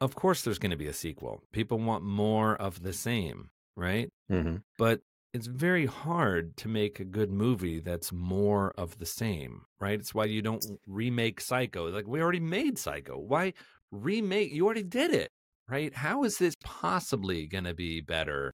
[0.02, 1.42] of course there's going to be a sequel.
[1.52, 4.10] People want more of the same, right?
[4.32, 4.64] Mhm.
[4.78, 5.02] But
[5.34, 10.00] it's very hard to make a good movie that's more of the same, right?
[10.00, 11.90] It's why you don't remake Psycho.
[11.90, 13.18] Like, we already made Psycho.
[13.20, 13.54] Why
[13.92, 14.52] remake?
[14.54, 15.32] You already did it,
[15.68, 15.94] right?
[15.94, 18.54] How is this possibly going to be better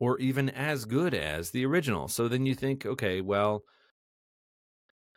[0.00, 2.08] or even as good as the original?
[2.08, 3.62] So then you think, okay, well,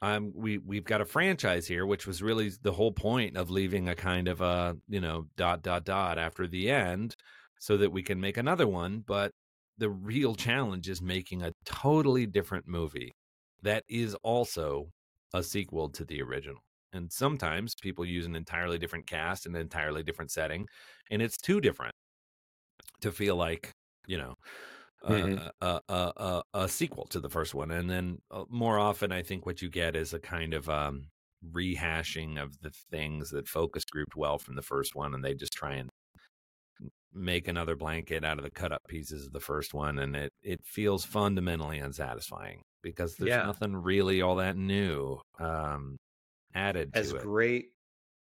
[0.02, 3.90] um, we we've got a franchise here, which was really the whole point of leaving
[3.90, 7.16] a kind of a you know dot dot dot after the end,
[7.60, 9.00] so that we can make another one.
[9.06, 9.32] But
[9.78, 13.14] the real challenge is making a totally different movie
[13.64, 14.92] that is also
[15.34, 16.62] a sequel to the original.
[16.94, 20.68] And sometimes people use an entirely different cast and an entirely different setting,
[21.12, 21.96] and it's too different
[23.02, 23.72] to feel like
[24.08, 24.36] you know
[25.08, 25.38] Mhm.
[25.38, 27.72] a, a, a, a sequel to the first one.
[27.72, 31.10] And then uh, more often, I think what you get is a kind of um,
[31.46, 35.54] rehashing of the things that focus grouped well from the first one, and they just
[35.54, 35.90] try and
[37.14, 40.34] make another blanket out of the cut up pieces of the first one, and it
[40.42, 43.44] it feels fundamentally unsatisfying because there's Yeah.
[43.44, 45.98] nothing really all that new um,
[46.54, 47.30] added as to it.
[47.30, 47.72] great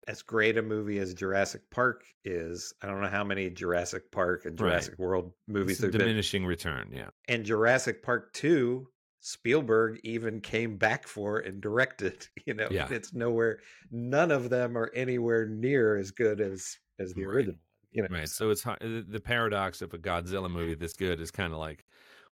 [0.09, 4.45] as great a movie as Jurassic Park is, I don't know how many Jurassic Park
[4.45, 4.69] and Right.
[4.71, 5.99] Jurassic World movies It's there've been.
[6.01, 6.89] diminishing return.
[6.91, 7.09] Yeah.
[7.27, 8.87] And Jurassic Park 2,
[9.19, 12.67] Spielberg even came back for and directed, you know.
[12.71, 12.87] Yeah.
[12.89, 13.59] It's nowhere
[13.91, 17.35] none of them are anywhere near as good as as the Right.
[17.35, 17.59] original.
[17.91, 18.07] You know.
[18.09, 18.27] Right.
[18.29, 21.85] So it's the the paradox of a Godzilla movie this good is kind of like,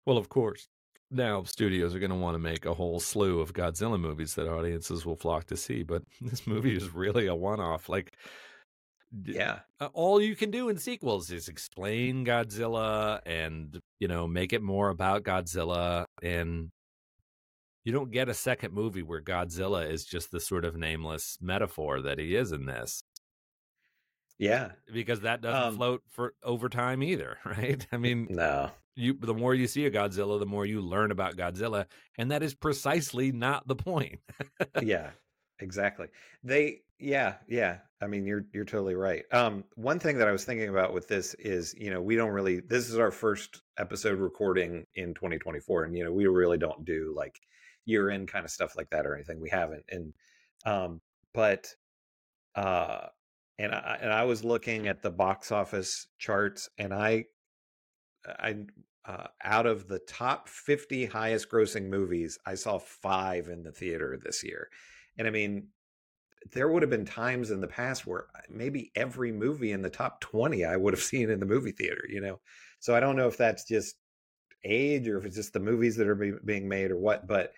[0.06, 0.68] well, of course,
[1.12, 4.48] now studios are going to want to make a whole slew of Godzilla movies that
[4.48, 5.84] audiences will flock to see.
[5.84, 7.90] But this movie is really a one off.
[7.90, 8.14] Like,
[9.24, 9.60] Yeah.
[9.80, 14.62] uh, all you can do in sequels is explain Godzilla and you know make it
[14.62, 16.70] more about Godzilla and.
[17.86, 22.02] You don't get a second movie where Godzilla is just the sort of nameless metaphor
[22.02, 23.02] that he is in this
[24.40, 24.74] Yeah.
[24.94, 27.86] because that doesn't Um, float for over time either, right?
[27.92, 28.72] I mean, No.
[28.96, 31.86] you the more you see a Godzilla, the more you learn about Godzilla,
[32.18, 34.20] and that is precisely not the point.
[34.82, 35.12] yeah
[35.60, 36.08] exactly
[36.44, 40.46] they yeah yeah i mean you're you're totally right um one thing that i was
[40.46, 44.20] thinking about with this is you know we don't really this is our first episode
[44.20, 47.40] recording in 2024 and you know we really don't do like
[47.86, 50.14] year end kind of stuff like that or anything we haven't and
[50.68, 51.02] um
[51.34, 51.74] but
[52.54, 53.08] uh
[53.60, 57.24] and i and i was looking at the box office charts and i
[58.40, 58.56] i
[59.08, 64.20] uh, out of the top 50 highest grossing movies, I saw five in the theater
[64.22, 64.68] this year.
[65.18, 65.70] And I mean,
[66.52, 69.90] there would have been times in the past where uh, maybe every movie in the
[69.90, 72.40] top 20 I would have seen in the movie theater, you know?
[72.80, 73.96] So I don't know if that's just
[74.66, 77.54] age or if it's just the movies that are be, being made or what, but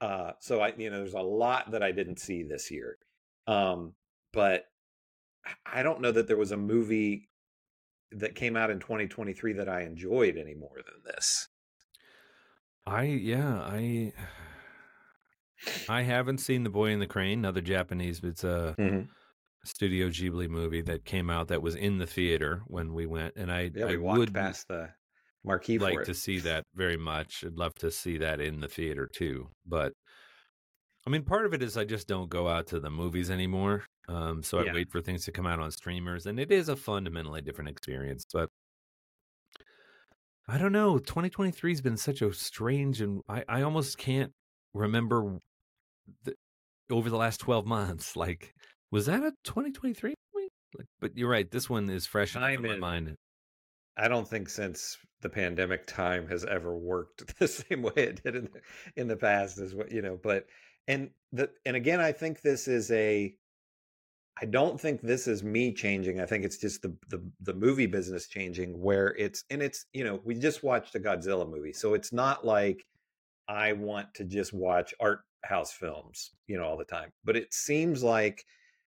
[0.00, 2.98] uh so I you know there's a lot that I didn't see this year.
[3.46, 3.94] Um
[4.32, 4.64] but
[5.44, 7.28] I- I don't know that there was a movie
[8.12, 11.48] that came out in 2023 that I enjoyed any more than this.
[12.86, 14.12] I yeah, I
[15.88, 19.08] I haven't seen The Boy in the Crane, another Japanese it's a Mhm.
[19.64, 23.52] Studio Ghibli movie that came out that was in the theater when we went and
[23.52, 24.94] I Yeah, I we walked would past the
[25.44, 26.06] marquee like for it.
[26.06, 27.44] to see that very much.
[27.44, 29.50] I'd love to see that in the theater too.
[29.66, 29.94] But
[31.06, 33.84] I mean, part of it is I just don't go out to the movies anymore.
[34.08, 36.76] Um, so I wait for things to come out on streamers, and it is a
[36.76, 38.24] fundamentally different experience.
[38.32, 38.50] But
[40.48, 40.98] I don't know.
[40.98, 44.32] 2023 has been such a strange, and I, I almost can't
[44.74, 45.38] remember
[46.24, 46.34] the,
[46.90, 48.16] over the last 12 months.
[48.16, 48.54] Like,
[48.90, 50.48] was that a 2023 movie?
[50.76, 51.50] Like, but you're right.
[51.50, 52.80] This one is fresh in my in.
[52.80, 53.16] mind.
[53.96, 58.36] I don't think since the pandemic time has ever worked the same way it did
[58.36, 58.60] in the,
[59.00, 60.18] in the past as what you know.
[60.22, 60.46] But
[60.88, 63.34] and the and again, I think this is a.
[64.40, 66.20] I don't think this is me changing.
[66.20, 70.04] I think it's just the the the movie business changing where it's and it's you
[70.04, 72.86] know we just watched a Godzilla movie, so it's not like
[73.48, 77.12] I want to just watch art house films, you know, all the time.
[77.24, 78.44] But it seems like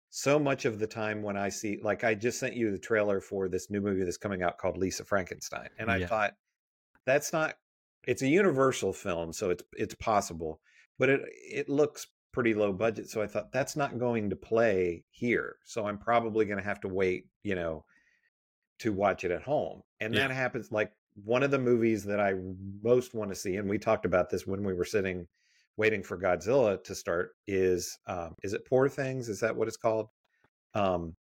[0.10, 3.22] so much of the time when I see, like, I just sent you the trailer
[3.22, 6.10] for this new movie that's coming out called Lisa Frankenstein, and I Yeah.
[6.10, 6.36] thought
[7.06, 7.58] that's not.
[8.08, 10.62] It's a Universal film, so it's it's possible,
[10.98, 13.10] but it it looks pretty low budget.
[13.10, 15.58] So I thought that's not going to play here.
[15.66, 17.86] So I'm probably going to have to wait, you know,
[18.80, 19.82] to watch it at home.
[20.00, 20.28] And Yeah.
[20.28, 20.92] that happens like
[21.24, 22.36] one of the movies that I
[22.82, 25.28] most want to see, and we talked about this when we were sitting
[25.76, 29.30] waiting for Godzilla to start, is um is it Poor Things?
[29.30, 30.10] Is that what it's called?
[30.74, 31.16] Um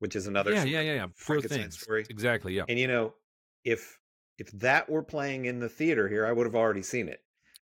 [0.00, 1.06] which is another yeah, yeah, yeah, yeah.
[1.26, 1.78] Poor things.
[1.78, 2.04] story.
[2.10, 2.54] Exactly.
[2.54, 2.64] Yeah.
[2.68, 3.14] And you know,
[3.64, 3.98] if
[4.38, 7.20] if that were playing in the theater here, I would have already seen it.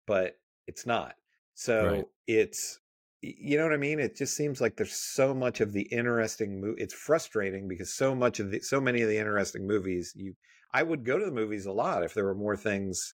[0.06, 0.38] But
[0.68, 1.16] it's not.
[1.56, 2.08] So Right.
[2.28, 2.80] it's
[3.22, 4.00] you know what I mean?
[4.00, 8.14] It just seems like there's so much of the interesting mo- it's frustrating because so
[8.16, 10.36] much of the so many of the interesting movies you
[10.74, 13.14] I would go to the movies a lot if there were more things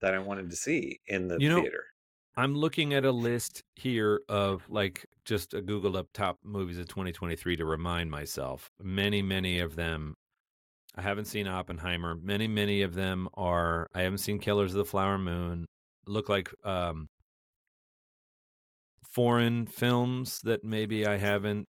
[0.00, 1.84] that I wanted to see in the You know, theater.
[2.36, 6.88] I'm looking at a list here of like just a Googled up top movies of
[6.88, 8.70] 2023 to remind myself.
[8.80, 10.16] Many, many of them.
[10.96, 12.16] I haven't seen Oppenheimer.
[12.16, 13.88] Many, many of them are.
[13.94, 15.66] I haven't seen Killers of the Flower Moon.
[16.06, 17.08] Look like um,
[19.14, 21.66] foreign films that maybe I haven't.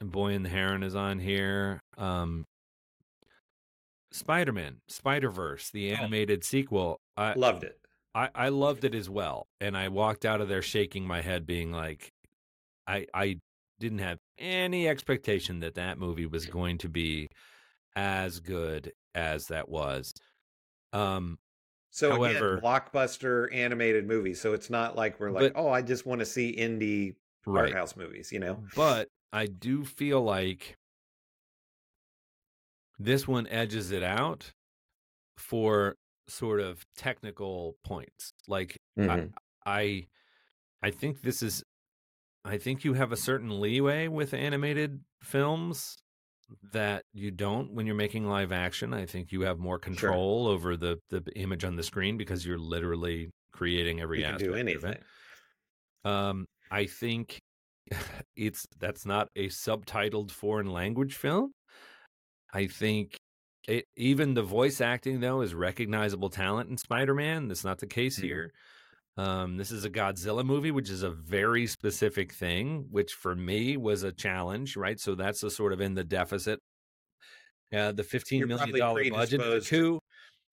[0.00, 1.80] And Boy and the Heron is on here.
[1.96, 2.44] Um,
[4.10, 5.96] Spider Man, Spider Verse, the Oh.
[5.96, 7.00] animated sequel.
[7.16, 7.78] I, Loved it.
[8.14, 9.46] I, I loved it as well.
[9.60, 12.10] And I walked out of there shaking my head, being like,
[12.86, 13.38] I, I
[13.80, 17.28] didn't have any expectation that that movie was going to be
[17.94, 20.12] as good as that was.
[20.92, 21.38] Um,
[21.90, 24.34] So However- again, blockbuster animated movie.
[24.34, 27.16] So it's not like we're like, But- oh, I just want to see indie
[27.46, 28.62] art house movies, you know?
[28.76, 30.76] But I do feel like
[32.98, 34.52] this one edges it out
[35.36, 38.32] for sort of technical points.
[38.46, 39.32] Like Mhm.
[39.64, 40.08] I
[40.82, 41.64] I think this is
[42.44, 45.96] I think you have a certain leeway with animated films
[46.72, 48.94] that you don't when you're making live action.
[48.94, 52.58] I think you have more control over the the image on the screen because you're
[52.58, 55.02] literally creating every You can aspect do of it.
[56.04, 57.38] Um, I think
[58.36, 61.52] it's that's not a subtitled foreign language film.
[62.52, 63.18] I think
[63.66, 67.48] it, even the voice acting though is recognizable talent in Spider-Man.
[67.48, 68.22] That's not the case Mhm.
[68.22, 68.52] here.
[69.18, 73.76] Um, this is a Godzilla movie, which is a very specific thing, which for me
[73.76, 74.98] was a challenge, right?
[74.98, 76.60] So that's the sort of in the deficit.
[77.74, 80.00] Uh, the fifteen million probably budget to- two.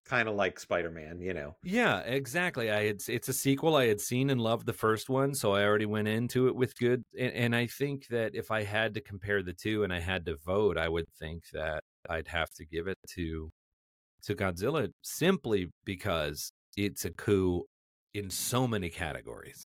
[0.07, 1.55] Kind of like Spider Man, you know.
[1.63, 2.69] Yeah, exactly.
[2.69, 3.75] I had it's a sequel.
[3.75, 6.77] I had seen and loved the first one, so I already went into it with
[6.77, 7.03] good.
[7.19, 10.25] And, and I think that if I had to compare the two and I had
[10.27, 13.51] to vote, I would think that I'd have to give it to
[14.25, 17.63] to Godzilla simply because it's a coup
[18.15, 19.67] in so many categories,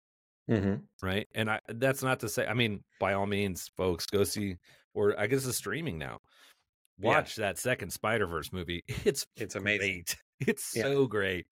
[0.49, 0.75] Mm-hmm.
[1.05, 1.27] right?
[1.35, 2.47] And I that's not to say.
[2.47, 4.55] I mean, by all means, folks, go see.
[4.95, 6.17] Or I guess it's streaming now.
[6.97, 7.09] Yeah.
[7.09, 8.83] Watch that second Spider Verse movie.
[9.05, 10.03] It's It's amazing.
[10.05, 10.15] great.
[10.47, 10.83] It's Yeah.
[10.83, 11.45] so great.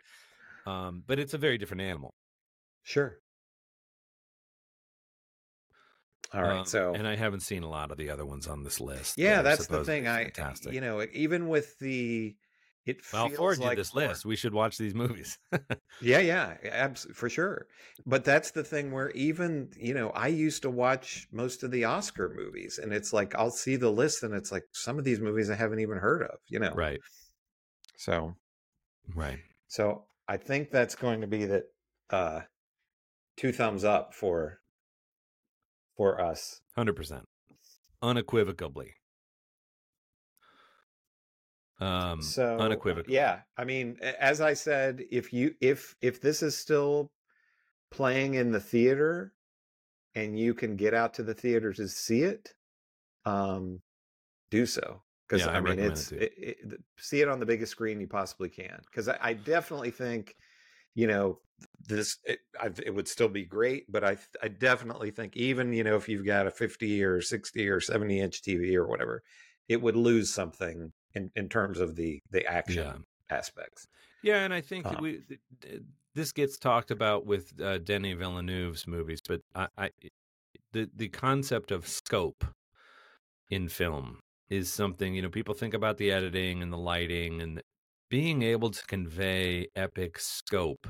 [0.65, 2.13] Um, but it's a very different animal.
[2.83, 3.19] Sure.
[6.33, 6.59] All right.
[6.59, 9.17] Um, so and I haven't seen a lot of the other ones on this list.
[9.17, 10.07] yeah, that's the thing.
[10.07, 10.73] I fantastic.
[10.73, 12.35] you know even with the
[12.88, 14.25] it Well, feels like this list.
[14.25, 15.38] We should watch these movies.
[15.99, 17.67] Yeah, yeah, abs- for sure.
[18.05, 21.85] But that's the thing where even, you know, I used to watch most of the
[21.85, 25.19] Oscar movies and it's like I'll see the list and it's like some of these
[25.19, 26.81] movies I haven't even heard of, you know.
[26.81, 27.01] right,
[27.97, 28.38] So,
[29.15, 29.39] right.
[29.67, 31.65] so I think that's going to be that
[32.09, 32.41] uh
[33.38, 34.61] two thumbs up for
[35.97, 36.61] for us.
[36.75, 37.27] Hundred percent,
[38.01, 38.95] unequivocally.
[41.80, 43.15] Um, so unequivocally.
[43.15, 47.11] Yeah, I mean, as I said, if you if if this is still
[47.91, 49.34] playing in the theater
[50.15, 52.53] and you can get out to the theater to see it,
[53.25, 53.82] um,
[54.49, 57.45] do so because Yeah, I I, mean it's it it, it, see it on the
[57.45, 60.36] biggest screen you possibly can because I, I definitely think
[60.95, 61.39] you know
[61.88, 66.07] this it would still be great but I I definitely think even you know if
[66.07, 69.23] you've got a 50 or 60 or 70 inch TV or whatever
[69.67, 72.97] it would lose something in, in terms of the the action Yeah.
[73.38, 73.88] aspects.
[74.24, 75.82] Yeah, and I think Uh, we th- th-
[76.15, 79.91] this gets talked about with uh, Denis Villeneuve's movies, but I, I
[80.74, 82.45] the the concept of scope
[83.49, 87.61] in film is something you know people think about the editing and the lighting and
[88.09, 90.88] being able to convey epic scope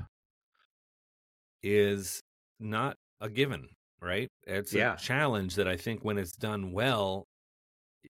[1.64, 2.22] is
[2.60, 3.70] not a given,
[4.02, 4.30] right?
[4.46, 4.94] It's Yeah.
[4.94, 7.26] a challenge that I think when it's done well,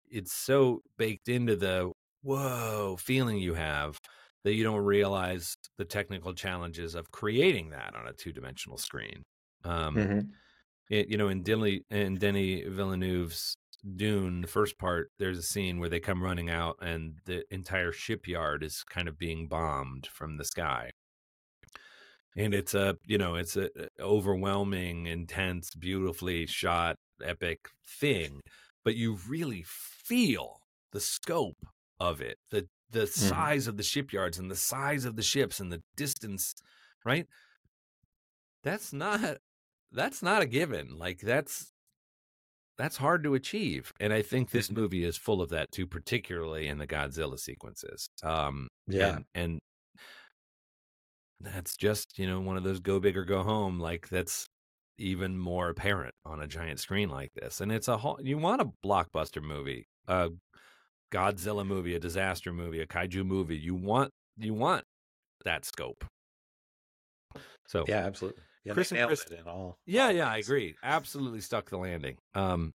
[0.09, 1.91] it's so baked into the
[2.25, 3.99] whoa feeling you have
[4.43, 9.23] that you don't realize the technical challenges of creating that on a two-dimensional screen.
[9.63, 10.35] Um, Mhm.
[10.89, 13.57] it, you know, in Denis in Denis Villeneuve's
[13.97, 17.91] Dune, the first part, there's a scene where they come running out and the entire
[17.91, 20.91] shipyard is kind of being bombed from the sky.
[22.35, 23.69] And it's a, you know, it's a
[23.99, 28.41] overwhelming, intense, beautifully shot, epic thing,
[28.83, 30.59] but you really feel
[30.91, 31.57] the scope
[31.99, 35.71] of it, the the size of the shipyards and the size of the ships and
[35.71, 36.53] the distance,
[37.03, 37.27] right?
[38.63, 39.37] That's not
[39.91, 40.97] that's not a given.
[40.97, 41.71] Like that's
[42.77, 43.93] that's hard to achieve.
[43.99, 48.09] And I think this movie is full of that too, particularly in the Godzilla sequences.
[48.23, 49.17] Um Yeah.
[49.17, 49.59] and, and
[51.39, 53.79] that's just, you know, one of those go big or go home.
[53.79, 54.47] Like that's
[54.97, 57.61] even more apparent on a giant screen like this.
[57.61, 60.29] And it's a whole you want a blockbuster movie, a
[61.15, 63.57] Godzilla movie, a disaster movie, a kaiju movie.
[63.57, 64.83] You want you want
[65.45, 66.03] that scope.
[67.67, 68.41] So Yeah, absolutely.
[68.63, 69.77] Yeah, Chris and Chris- in all.
[69.85, 70.75] yeah, yeah, I agree.
[70.83, 72.17] Absolutely stuck the landing.
[72.33, 72.71] Um,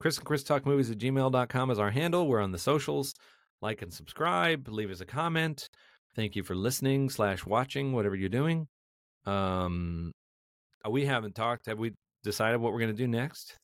[0.00, 2.28] Chris and Chris Talk Movies at gmail.com is our handle.
[2.28, 3.12] We're on the socials.
[3.60, 4.68] Like and subscribe.
[4.68, 5.68] Leave us a comment.
[6.14, 8.68] Thank you for listening slash watching, whatever you're doing.
[9.26, 10.12] Um,
[10.88, 11.66] we haven't talked.
[11.66, 11.92] Have we
[12.22, 13.56] decided what we're going to do next?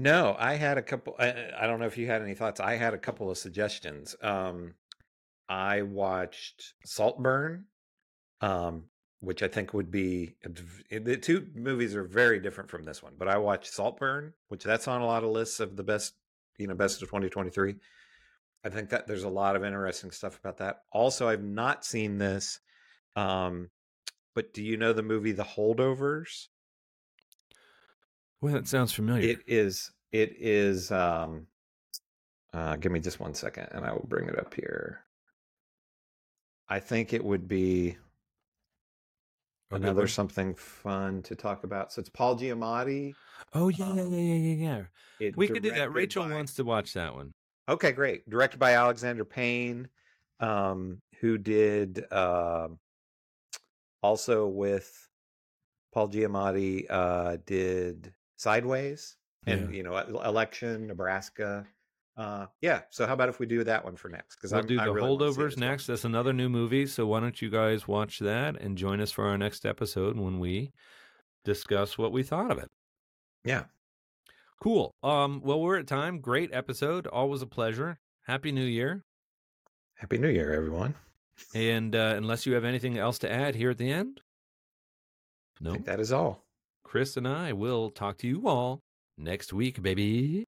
[0.00, 1.16] No, I had a couple.
[1.18, 2.60] I, I don't know if you had any thoughts.
[2.60, 4.14] I had a couple of suggestions.
[4.22, 4.74] Um,
[5.48, 7.64] I watched Saltburn,
[8.40, 8.84] um,
[9.18, 10.36] which I think would be
[10.88, 13.14] the two movies are very different from this one.
[13.18, 16.14] But I watched Saltburn, which that's on a lot of lists of the best,
[16.58, 17.74] you know, best of 2023.
[18.64, 20.82] I think that there's a lot of interesting stuff about that.
[20.92, 22.60] Also, I've not seen this,
[23.16, 23.68] um,
[24.32, 26.46] but do you know the movie The Holdovers?
[28.40, 29.28] Well, that sounds familiar.
[29.28, 29.90] It is.
[30.12, 30.90] It is.
[30.92, 31.46] Um,
[32.54, 35.00] uh, give me just one second, and I will bring it up here.
[36.68, 37.96] I think it would be.
[39.70, 41.92] A good another something fun to talk about.
[41.92, 43.14] So it's Paul Giamatti.
[43.52, 44.82] Oh yeah, yeah, yeah, yeah, yeah.
[45.20, 45.92] It We could do that.
[45.92, 47.32] Rachel by- wants to watch that one.
[47.68, 48.28] Okay, great.
[48.30, 49.88] Directed by Alexander Payne,
[50.40, 52.78] um, who did um
[54.02, 55.08] also with
[55.92, 59.16] Paul Giamatti uh, did Sideways
[59.46, 59.76] and Yeah.
[59.76, 61.66] you know Election, Nebraska.
[62.16, 62.80] Uh, yeah.
[62.90, 64.36] So how about if we do that one for next?
[64.36, 65.86] Because We'll do I the really see it holdovers next.
[65.86, 66.86] That's another new movie.
[66.86, 70.40] So why don't you guys watch that and join us for our next episode when
[70.40, 70.72] we
[71.44, 72.68] discuss what we thought of it.
[73.44, 73.64] Yeah.
[74.60, 74.92] Cool.
[75.04, 75.40] Um.
[75.44, 76.20] Well, we're at time.
[76.20, 77.06] Great episode.
[77.06, 78.00] Always a pleasure.
[78.26, 79.04] Happy New Year.
[79.94, 80.96] Happy New Year, everyone.
[81.54, 84.20] And uh, unless you have anything else to add here at the end,
[85.60, 85.72] I no.
[85.72, 86.44] think that is all.
[86.88, 88.80] Chris and I will talk to you all
[89.18, 90.47] next week, baby.